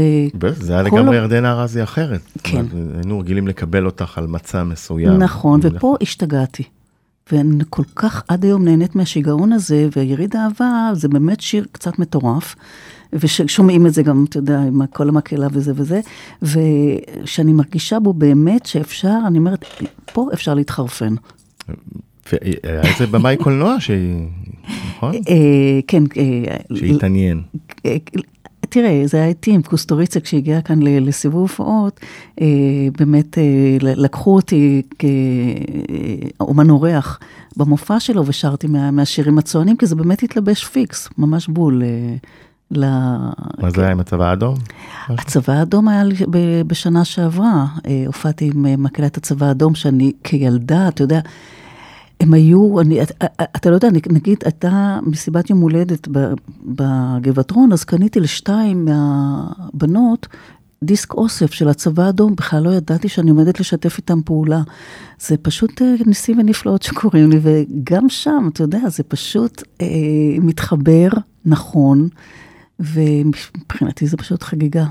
זה 0.53 0.73
היה 0.73 0.83
לגמרי 0.83 1.17
ה- 1.17 1.21
ירדנה 1.21 1.53
ארזי 1.53 1.83
אחרת. 1.83 2.21
כן. 2.43 2.67
היינו 2.97 3.19
רגילים 3.19 3.49
לקבל 3.49 3.87
אותך 3.87 4.19
על 4.19 4.27
מצע 4.27 4.63
מסוים. 4.65 5.19
נכון, 5.19 5.61
ופה 5.63 5.97
השתגעתי. 6.03 6.63
ואני 7.33 7.65
כל 7.71 7.83
כך 7.97 8.23
עד 8.29 8.45
היום 8.45 8.65
נהנית 8.65 8.97
מהשיגעון 8.97 9.53
הזה, 9.53 9.89
ויריד 9.97 10.37
אהבה 10.37 10.91
זה 10.93 11.09
באמת 11.09 11.41
שיר 11.41 11.67
קצת 11.73 11.99
מטורף, 11.99 12.57
וששומעים 13.13 13.87
את 13.87 13.95
זה 13.95 14.03
גם, 14.03 14.25
אתה 14.29 14.39
יודע, 14.39 14.61
עם 14.61 14.87
כל 14.87 15.09
המקהלה 15.09 15.49
וזה 15.53 15.73
וזה, 15.77 16.01
ושאני 16.43 17.53
מרגישה 17.53 17.99
בו 17.99 18.13
באמת 18.13 18.67
שאפשר, 18.67 19.19
אני 19.27 19.39
אומרת, 19.39 19.65
פה 20.13 20.29
אפשר 20.33 20.55
להתחרפן. 20.55 21.15
והיה 22.33 22.83
איזה 22.83 23.07
במאי 23.07 23.37
קולנוע 23.37 23.77
שהיא, 23.81 24.27
נכון? 24.89 25.15
אה, 25.15 25.81
כן, 25.87 26.03
אה, 26.17 26.57
שהתעניין. 26.77 27.43
אה, 28.69 28.83
תראה, 28.83 29.03
זה 29.07 29.17
היה 29.17 29.27
איתי 29.27 29.51
עם 29.51 29.63
קוסטוריצה 29.63 30.21
כשהגיע 30.21 30.61
כאן 30.61 30.83
לסיבוב 30.83 31.41
הופעות, 31.41 32.01
אה, 32.41 32.47
באמת 32.99 33.39
אה, 33.39 33.77
לקחו 33.81 34.35
אותי 34.35 34.83
כאומן 36.39 36.71
אורח 36.71 37.19
במופע 37.57 38.01
שלו 38.01 38.27
ושרתי 38.27 38.67
מה, 38.67 38.91
מהשירים 38.91 39.39
הצוענים, 39.39 39.77
כי 39.77 39.87
זה 39.87 39.97
באמת 39.97 40.23
התלבש 40.23 40.65
פיקס, 40.65 41.09
ממש 41.19 41.49
בול. 41.49 41.83
ל... 42.71 42.85
מה 43.59 43.71
זה 43.71 43.83
היה 43.83 43.91
עם 43.91 44.01
הצבא 44.01 44.31
האדום? 44.31 44.55
הצבא 45.09 45.53
האדום 45.53 45.89
היה 45.89 46.05
בשנה 46.67 47.05
שעברה, 47.05 47.67
הופעתי 48.07 48.51
עם 48.55 48.83
מקהלת 48.83 49.17
הצבא 49.17 49.47
האדום, 49.47 49.75
שאני 49.75 50.13
כילדה, 50.25 50.89
אתה 50.89 51.03
יודע, 51.03 51.21
הם 52.21 52.35
היו, 52.35 52.81
אני, 52.81 53.03
אתה, 53.03 53.15
אתה 53.57 53.71
לא 53.71 53.75
יודע, 53.75 53.89
נגיד, 53.91 54.39
הייתה 54.45 54.99
מסיבת 55.03 55.51
יום 55.51 55.61
הולדת 55.61 56.09
בגבעתרון, 56.65 57.73
אז 57.73 57.85
קניתי 57.85 58.21
לשתיים 58.21 58.85
מהבנות 58.85 60.27
דיסק 60.83 61.15
אוסף 61.15 61.53
של 61.53 61.69
הצבא 61.69 62.03
האדום, 62.03 62.35
בכלל 62.37 62.63
לא 62.63 62.71
ידעתי 62.71 63.09
שאני 63.09 63.31
עומדת 63.31 63.61
לשתף 63.61 63.97
איתם 63.97 64.23
פעולה. 64.25 64.63
זה 65.21 65.37
פשוט 65.37 65.83
אה, 65.83 65.95
ניסים 66.07 66.39
ונפלאות 66.39 66.83
שקורים 66.83 67.31
לי, 67.31 67.39
וגם 67.43 68.09
שם, 68.09 68.49
אתה 68.53 68.63
יודע, 68.63 68.89
זה 68.89 69.03
פשוט 69.03 69.63
אה, 69.81 69.87
מתחבר 70.41 71.09
נכון, 71.45 72.09
ומבחינתי 72.81 74.07
זה 74.07 74.17
פשוט 74.17 74.43
חגיגה. 74.43 74.85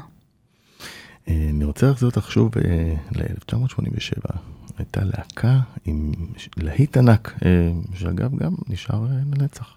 אה, 1.29 1.49
אני 1.49 1.65
רוצה 1.65 1.89
לחזור 1.89 2.09
אותך 2.09 2.31
שוב 2.31 2.51
אה, 2.57 2.93
ל-1987. 3.11 4.37
הייתה 4.77 5.03
להקה 5.03 5.59
עם 5.85 6.11
להיט 6.57 6.97
ענק, 6.97 7.33
אה, 7.45 7.71
שאגב 7.93 8.37
גם 8.37 8.55
נשאר 8.69 9.05
לנצח. 9.35 9.76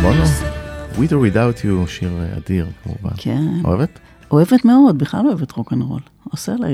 With 0.00 1.12
or 1.12 1.34
Without 1.34 1.64
You, 1.64 1.88
שיר 1.88 2.10
אדיר 2.36 2.66
כמובן. 2.84 3.10
כן. 3.16 3.60
אוהבת? 3.64 3.98
אוהבת 4.30 4.64
מאוד, 4.64 4.98
בכלל 4.98 5.26
אוהבת 5.26 5.52
רוקנרול. 5.52 6.00
עושה 6.30 6.52
עליי, 6.52 6.72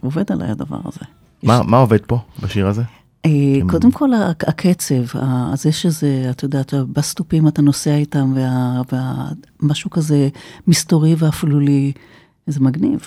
עובד 0.00 0.32
עליי 0.32 0.50
הדבר 0.50 0.78
הזה. 0.84 1.00
מה, 1.42 1.60
יש... 1.62 1.66
מה 1.68 1.76
עובד 1.76 2.00
פה, 2.06 2.18
בשיר 2.42 2.66
הזה? 2.66 2.82
אה, 3.26 3.30
קודם 3.68 3.92
כל 3.92 4.10
הקצב, 4.14 5.18
זה 5.54 5.72
שזה, 5.72 6.26
אתה 6.30 6.44
יודע, 6.44 6.62
בסטופים 6.92 7.48
אתה 7.48 7.62
נוסע 7.62 7.94
איתם, 7.94 8.34
ומשהו 9.62 9.90
כזה 9.90 10.28
מסתורי 10.66 11.14
ואפלולי, 11.18 11.92
זה 12.46 12.60
מגניב. 12.60 13.00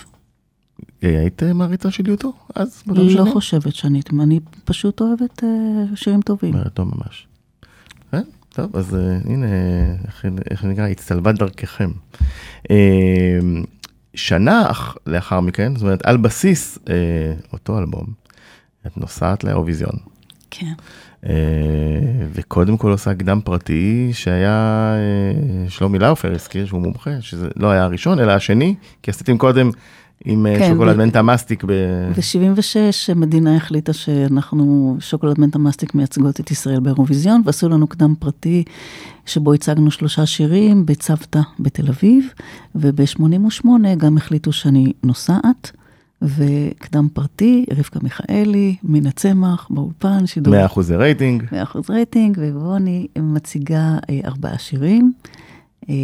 אה, 1.03 1.20
היית 1.20 1.43
מעריצה 1.43 1.91
של 1.91 2.10
יוטו 2.10 2.34
אז? 2.55 2.84
לא 2.88 3.26
חושבת 3.34 3.76
שאני, 3.76 4.01
אני 4.20 4.39
פשוט 4.66 5.01
אוהבת 5.01 5.43
אה, 5.43 5.95
שירים 5.95 6.22
טובים. 6.22 6.53
טוב 6.74 6.88
ממש. 6.95 7.28
טוב, 8.62 8.76
אז 8.76 8.93
uh, 8.93 9.30
הנה, 9.30 9.47
איך, 10.51 10.64
נקרא, 10.64 10.88
הצטלבה 10.88 11.32
דרככם. 11.32 11.91
Uh, 12.64 12.72
שנה 14.14 14.72
לאחר 15.07 15.39
מכן, 15.39 15.76
זאת 15.76 15.84
אומרת, 15.84 16.05
על 16.05 16.18
בסיס 16.18 16.78
uh, 16.78 16.89
אותו 17.53 17.80
אלבום, 17.80 18.05
את 18.88 18.97
נוסעת 18.97 19.43
לאירוויזיון. 19.43 19.95
כן. 20.51 20.74
וקודם 22.34 22.78
כל 22.78 22.91
עושה 22.91 23.16
קדם 23.16 23.39
פרטי 23.43 24.10
שהיה 24.14 24.93
שלומי 25.68 25.99
לאופר 25.99 26.34
הזכיר 26.36 26.66
שהוא 26.66 26.82
מומחה, 26.82 27.12
שזה 27.22 27.47
לא 27.55 27.72
היה 27.72 27.84
הראשון 27.84 28.20
אלא 28.20 28.32
השני, 28.32 28.76
כי 29.03 29.12
עשיתם 29.12 29.38
קודם 29.38 29.72
עם 30.26 30.45
אה, 30.45 30.59
כן, 30.59 30.70
שוקולד 30.72 30.95
ב- 30.95 30.97
מנטה 30.97 31.22
מסטיק. 31.22 31.63
ב... 31.63 31.72
ב-76 32.15 33.11
המדינה 33.11 33.55
החליטה 33.55 33.93
שאנחנו, 33.93 34.97
שוקולד 34.99 35.39
מנטה 35.39 35.59
מסטיק 35.59 35.95
מייצגות 35.95 36.39
את 36.39 36.51
ישראל 36.51 36.80
באירוויזיון, 36.80 37.41
ועשו 37.45 37.70
לנו 37.70 37.88
קדם 37.88 38.13
פרטי 38.20 38.63
שבו 39.26 39.53
הצגנו 39.53 39.91
שלושה 39.91 40.26
שירים 40.26 40.86
בצוותא 40.86 41.39
בתל 41.59 41.88
אביב, 41.88 42.34
וב-88 42.76 43.65
גם 43.97 44.17
החליטו 44.17 44.51
שאני 44.51 44.93
נוסעת. 45.03 45.72
וקדם 46.22 47.07
פרטי, 47.13 47.65
רבקה 47.78 47.99
מיכאלי, 48.03 48.76
מינה 48.84 49.11
צמח, 49.11 49.67
באולפן, 49.70 50.26
שידור. 50.26 50.53
100% 50.65 50.95
רייטינג. 50.97 51.43
100% 51.43 51.53
רייטינג, 51.89 52.38
ובו 52.41 52.74
אני 52.74 53.07
מציגה 53.20 53.97
אה, 54.09 54.20
ארבעה 54.26 54.57
שירים, 54.57 55.13
אה, 55.89 55.95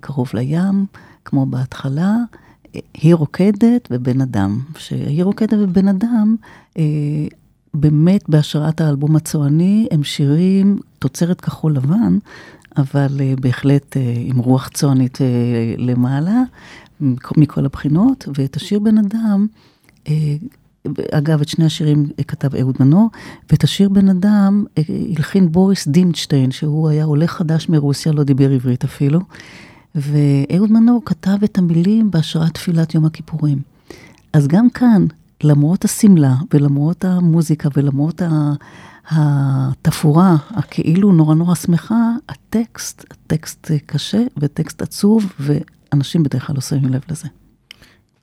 קרוב 0.00 0.30
לים, 0.34 0.86
כמו 1.24 1.46
בהתחלה, 1.46 2.16
היא 2.94 3.14
רוקדת 3.14 3.88
ובן 3.90 4.20
אדם. 4.20 4.60
שהיא 4.78 5.24
רוקדת 5.24 5.58
ובן 5.62 5.88
אדם, 5.88 6.36
אה, 6.78 6.82
באמת 7.74 8.28
בהשראת 8.28 8.80
האלבום 8.80 9.16
הצועני, 9.16 9.88
הם 9.90 10.04
שירים 10.04 10.78
תוצרת 10.98 11.40
כחול 11.40 11.76
לבן, 11.76 12.18
אבל 12.76 13.20
אה, 13.20 13.34
בהחלט 13.40 13.96
אה, 13.96 14.14
עם 14.16 14.38
רוח 14.38 14.68
צוענית 14.68 15.18
למעלה, 15.78 16.42
מכל 17.36 17.64
הבחינות, 17.64 18.28
ואת 18.38 18.56
השיר 18.56 18.78
בן 18.78 18.98
אדם, 18.98 19.46
אה, 20.08 20.34
אגב, 21.12 21.40
את 21.40 21.48
שני 21.48 21.64
השירים 21.64 22.06
כתב 22.28 22.56
אהוד 22.56 22.76
מנור, 22.80 23.10
ואת 23.50 23.64
השיר 23.64 23.88
בן 23.88 24.08
אדם 24.08 24.64
הלחין 25.16 25.52
בוריס 25.52 25.88
דימצ'טיין, 25.88 26.50
שהוא 26.50 26.88
היה 26.88 27.04
עולה 27.04 27.26
חדש 27.26 27.68
מרוסיה, 27.68 28.12
לא 28.12 28.22
דיבר 28.22 28.50
עברית 28.50 28.84
אפילו. 28.84 29.20
ואהוד 29.94 30.72
מנור 30.72 31.02
כתב 31.04 31.44
את 31.44 31.58
המילים 31.58 32.10
בהשראת 32.10 32.54
תפילת 32.54 32.94
יום 32.94 33.04
הכיפורים. 33.04 33.58
אז 34.32 34.48
גם 34.48 34.70
כאן, 34.70 35.06
למרות 35.42 35.84
השמלה 35.84 36.34
ולמרות 36.54 37.04
המוזיקה 37.04 37.68
ולמרות 37.76 38.22
התפאורה 39.10 40.36
הכאילו 40.50 41.12
נורא 41.12 41.34
נורא 41.34 41.54
שמחה, 41.54 42.10
הטקסט, 42.28 43.04
הטקסט 43.10 43.70
קשה 43.86 44.22
וטקסט 44.38 44.82
עצוב, 44.82 45.32
ואנשים 45.40 46.22
בדרך 46.22 46.46
כלל 46.46 46.56
לא 46.56 46.60
שמים 46.60 46.88
לב 46.88 47.02
לזה. 47.10 47.28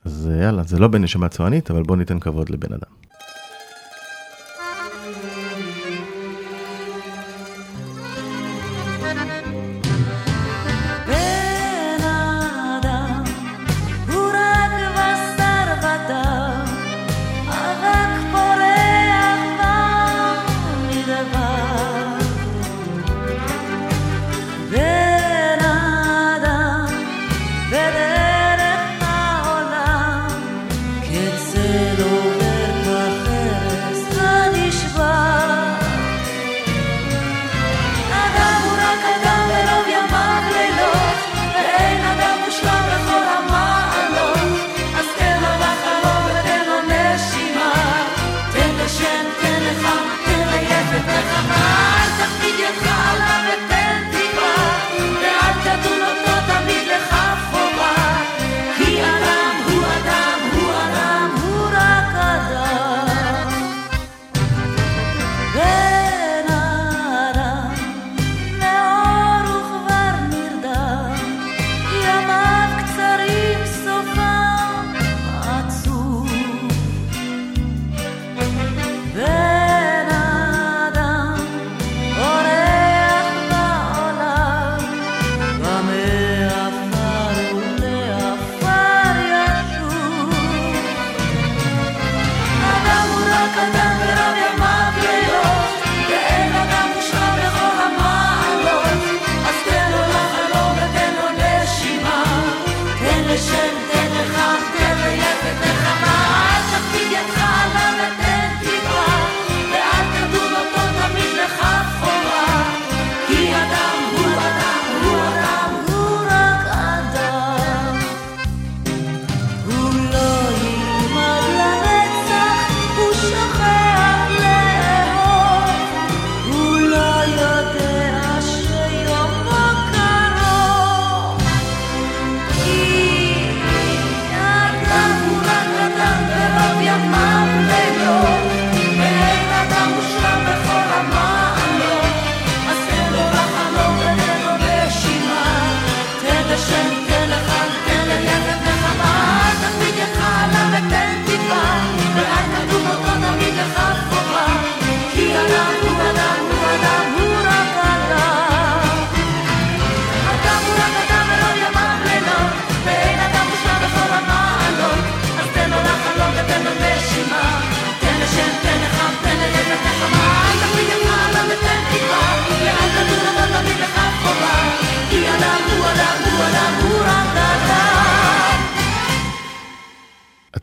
אז 0.06 0.30
יאללה, 0.42 0.64
זה 0.64 0.80
לא 0.80 0.88
בנשמה 0.88 1.30
צוענית, 1.30 1.72
אבל 1.72 1.84
בואו 1.84 1.98
ניתן 1.98 2.20
כבוד 2.20 2.50
לבן 2.50 2.74
אדם. 2.74 3.11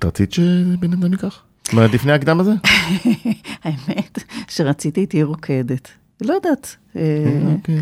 רצית 0.08 0.32
שבן 0.32 0.92
אדם 0.92 1.12
ייקח? 1.12 1.42
זאת 1.64 1.72
אומרת, 1.72 1.94
לפני 1.94 2.12
הקדם 2.12 2.40
הזה? 2.40 2.52
האמת 3.64 4.18
שרציתי 4.48 5.06
תהיי 5.06 5.22
רוקדת. 5.22 5.88
לא 6.20 6.34
יודעת. 6.34 6.76
אה, 6.96 7.02
אוקיי, 7.54 7.80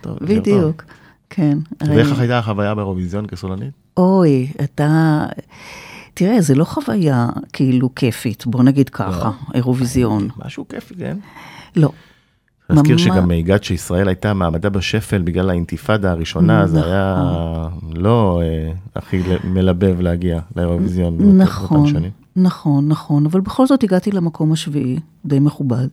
טוב. 0.00 0.18
בדיוק, 0.20 0.84
כן. 1.30 1.58
ואיך 1.88 2.18
הייתה 2.18 2.38
החוויה 2.38 2.74
באירוויזיון 2.74 3.26
כסולנית? 3.26 3.70
אוי, 3.96 4.52
אתה... 4.64 5.26
תראה, 6.14 6.40
זה 6.40 6.54
לא 6.54 6.64
חוויה 6.64 7.28
כאילו 7.52 7.94
כיפית, 7.94 8.46
בוא 8.46 8.62
נגיד 8.62 8.88
ככה, 8.88 9.30
אירוויזיון. 9.54 10.28
משהו 10.44 10.68
כיפי, 10.68 10.94
כן? 10.94 11.18
לא. 11.76 11.92
ממש- 12.74 13.02
שגם 13.04 13.30
הגעת 13.30 13.64
שישראל 13.64 14.08
הייתה 14.08 14.34
מעמדה 14.34 14.70
בשפל 14.70 15.22
בגלל 15.22 15.50
האינתיפאדה 15.50 16.10
הראשונה, 16.10 16.66
זה 16.66 16.84
היה 16.86 17.16
לא 17.94 18.40
אה, 18.44 18.72
הכי 18.96 19.20
מלבב 19.44 20.00
להגיע 20.00 20.40
לאירוויזיון. 20.56 21.18
באותן- 21.18 21.36
נכון, 21.36 21.86
שנים. 21.86 22.10
נכון, 22.36 22.88
נכון, 22.88 23.26
אבל 23.26 23.40
בכל 23.40 23.66
זאת 23.66 23.82
הגעתי 23.84 24.10
למקום 24.12 24.52
השביעי, 24.52 24.98
די 25.24 25.38
מכובד, 25.40 25.86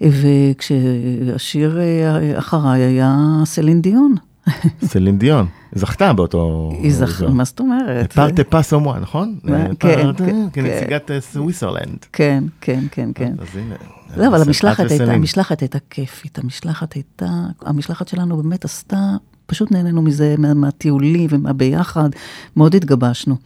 וכשהשיר 0.00 1.78
אה, 1.80 2.38
אחריי 2.38 2.80
היה 2.82 3.16
סלין 3.44 3.82
דיון. 3.82 4.14
סלין 4.90 5.18
דיון, 5.18 5.46
זכתה 5.74 6.12
באותו... 6.12 6.70
היא 6.82 6.92
זכרה, 6.94 7.30
מה 7.30 7.44
זאת 7.44 7.60
אומרת? 7.60 8.12
פארטה 8.12 8.44
פס 8.44 8.72
אומרה, 8.72 8.98
נכון? 9.00 9.38
אה, 9.48 9.66
כן, 9.66 9.74
פארטה, 9.96 10.24
כן, 10.26 10.46
כנציגת 10.52 11.10
אה, 11.10 11.20
סוויסרלנד. 11.20 11.98
כן, 12.12 12.44
כן, 12.60 12.84
כן, 12.90 13.10
כן. 13.14 13.32
אז 13.38 13.46
הנה. 13.56 13.74
לא, 14.16 14.26
אבל 14.28 14.42
המשלחת 14.42 14.90
הייתה. 14.90 15.12
המשלחת 15.12 15.60
הייתה 15.60 15.78
כיפית, 15.90 16.38
המשלחת 16.38 16.92
הייתה, 16.92 17.26
המשלחת 17.62 18.08
שלנו 18.08 18.36
באמת 18.42 18.64
עשתה, 18.64 18.98
פשוט 19.46 19.72
נהנינו 19.72 20.02
מזה, 20.02 20.34
מה- 20.38 20.54
מהטיולים 20.54 21.26
ומהביחד, 21.30 22.08
מאוד 22.56 22.74
התגבשנו. 22.74 23.36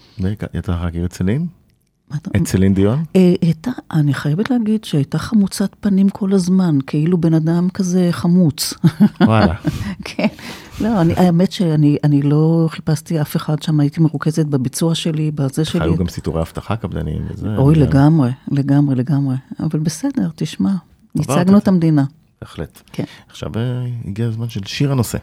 יצא 0.54 0.72
לך? 0.72 0.80
מה 2.10 2.16
אתה- 2.16 2.30
את 2.36 2.46
סלין 2.46 2.74
דיון? 2.74 3.04
אה, 3.16 3.34
הייתה, 3.42 3.70
אני 3.92 4.14
חייבת 4.14 4.50
להגיד 4.50 4.84
שהייתה 4.84 5.18
חמוצת 5.18 5.70
פנים 5.80 6.08
כל 6.08 6.32
הזמן, 6.32 6.78
כאילו 6.86 7.18
בן 7.18 7.34
אדם 7.34 7.68
כזה 7.74 8.08
חמוץ. 8.10 8.74
וואלה. 9.20 9.54
כן. 10.04 10.26
לא, 10.80 11.00
אני, 11.00 11.14
האמת 11.14 11.52
שאני 11.52 11.96
אני 12.04 12.22
לא 12.22 12.66
חיפשתי 12.70 13.20
אף 13.20 13.36
אחד 13.36 13.62
שם, 13.62 13.80
הייתי 13.80 14.00
מרוכזת 14.00 14.46
בביצוע 14.46 14.94
שלי, 14.94 15.30
בזה 15.30 15.64
שלי. 15.64 15.84
היו 15.84 15.96
גם 15.96 16.08
סיטורי 16.08 16.40
אבטחה 16.40 16.76
קפדניים 16.76 17.22
וזה. 17.30 17.56
אוי, 17.56 17.74
לגמרי, 17.74 18.30
לגמרי, 18.50 18.94
לגמרי. 18.94 19.36
אבל 19.60 19.78
בסדר, 19.78 20.28
תשמע, 20.34 20.72
ייצגנו 21.14 21.58
את 21.58 21.62
את 21.62 21.68
המדינה. 21.68 22.04
בהחלט. 22.40 22.82
כן. 22.92 23.04
עכשיו 23.28 23.50
אה, 23.56 23.86
הגיע 24.04 24.26
הזמן 24.26 24.48
של 24.48 24.60
שיר 24.64 24.92
הנושא. 24.92 25.18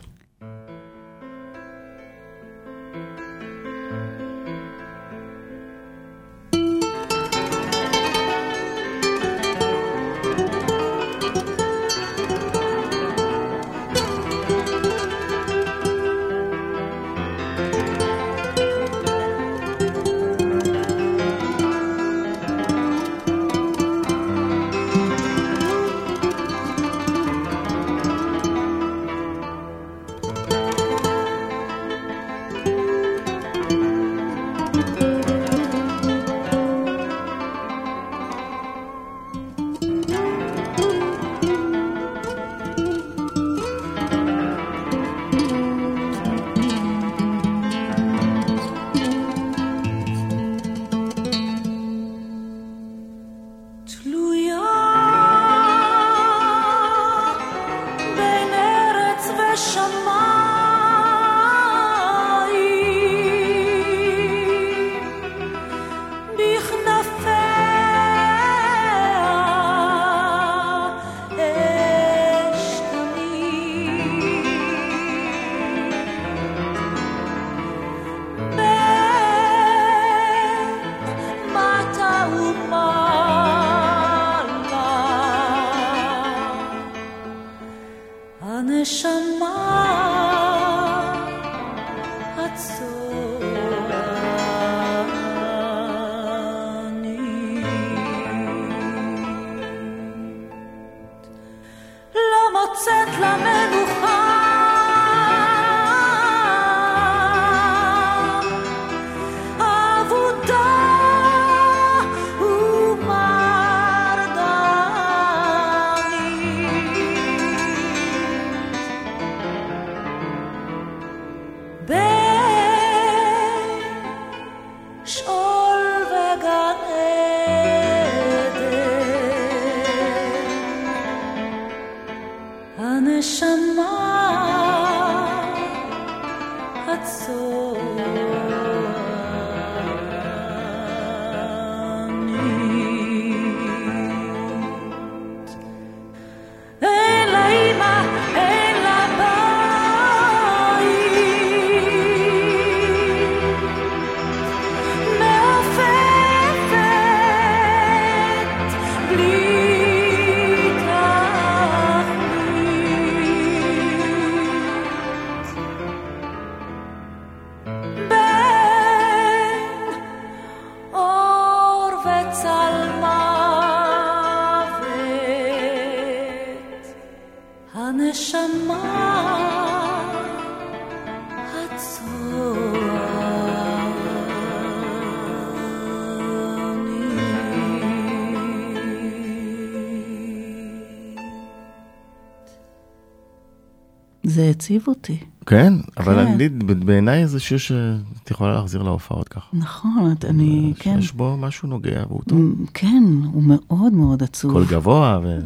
זה 194.38 194.50
הציב 194.50 194.84
אותי. 194.88 195.18
כן, 195.46 195.74
אבל 195.98 196.14
כן. 196.16 196.20
אני, 196.20 196.50
בעיניי 196.86 197.28
זה 197.28 197.40
שיר 197.40 197.58
שאת 197.58 198.32
יכולה 198.32 198.54
להחזיר 198.54 198.82
להופעות 198.84 199.28
ככה. 199.30 199.46
נכון, 199.54 200.14
את- 200.18 200.26
אני, 200.26 200.74
כן. 200.80 200.96
יש 201.00 201.12
בו 201.12 201.38
משהו 201.38 201.68
נוגע 201.68 202.04
והוא 202.08 202.22
טוב. 202.28 202.40
כן, 202.74 203.04
הוא 203.34 203.44
מאוד 203.44 203.94
מאוד 203.94 204.24
עצוב. 204.24 204.52
קול 204.52 204.66
גבוה 204.70 205.20
ו... 205.24 205.40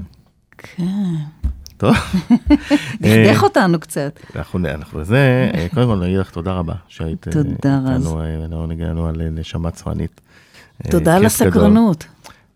כן. 0.57 1.13
טוב. 1.77 1.95
דכדך 3.01 3.43
אותנו 3.43 3.79
קצת. 3.79 4.19
אנחנו, 4.35 4.59
אנחנו 4.59 5.03
זה, 5.03 5.49
אה, 5.53 5.67
קודם 5.73 5.87
כל 5.87 6.05
נגיד 6.05 6.17
לך 6.17 6.29
תודה 6.29 6.51
רבה 6.53 6.73
שהיית 6.87 7.27
אה. 7.27 7.41
איתנו, 7.51 8.21
אה, 8.21 8.47
לעונג 8.49 8.81
לנו 8.81 9.07
על 9.07 9.21
אה, 9.21 9.29
נשמה 9.29 9.71
צוענית. 9.71 10.21
אה, 10.85 10.91
תודה 10.91 11.15
על. 11.15 11.25
הסקרנות. 11.25 12.05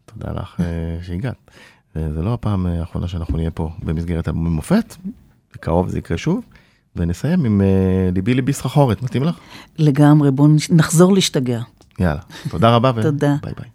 תודה 0.05 0.31
לך 0.31 0.55
אה, 0.59 0.65
שהגעת. 1.01 1.51
וזה 1.95 2.21
לא 2.21 2.33
הפעם 2.33 2.67
אה, 2.67 2.79
האחרונה 2.79 3.07
שאנחנו 3.07 3.37
נהיה 3.37 3.51
פה 3.51 3.69
במסגרת 3.83 4.27
אלבומי 4.27 4.49
מופת, 4.49 4.95
בקרוב 5.55 5.89
זה 5.89 5.97
יקרה 5.99 6.17
שוב, 6.17 6.41
ונסיים 6.95 7.45
עם 7.45 7.61
אה, 7.61 8.09
ליבי 8.13 8.33
ליבי 8.33 8.53
סחרחורת, 8.53 9.03
מתאים 9.03 9.23
לך? 9.23 9.37
לגמרי, 9.77 10.31
בואו 10.31 10.47
נחזור 10.69 11.13
להשתגע. 11.13 11.61
יאללה, 11.99 12.21
תודה 12.49 12.75
רבה 12.75 12.91
תודה. 13.01 13.35
וביי 13.41 13.53
ביי. 13.57 13.74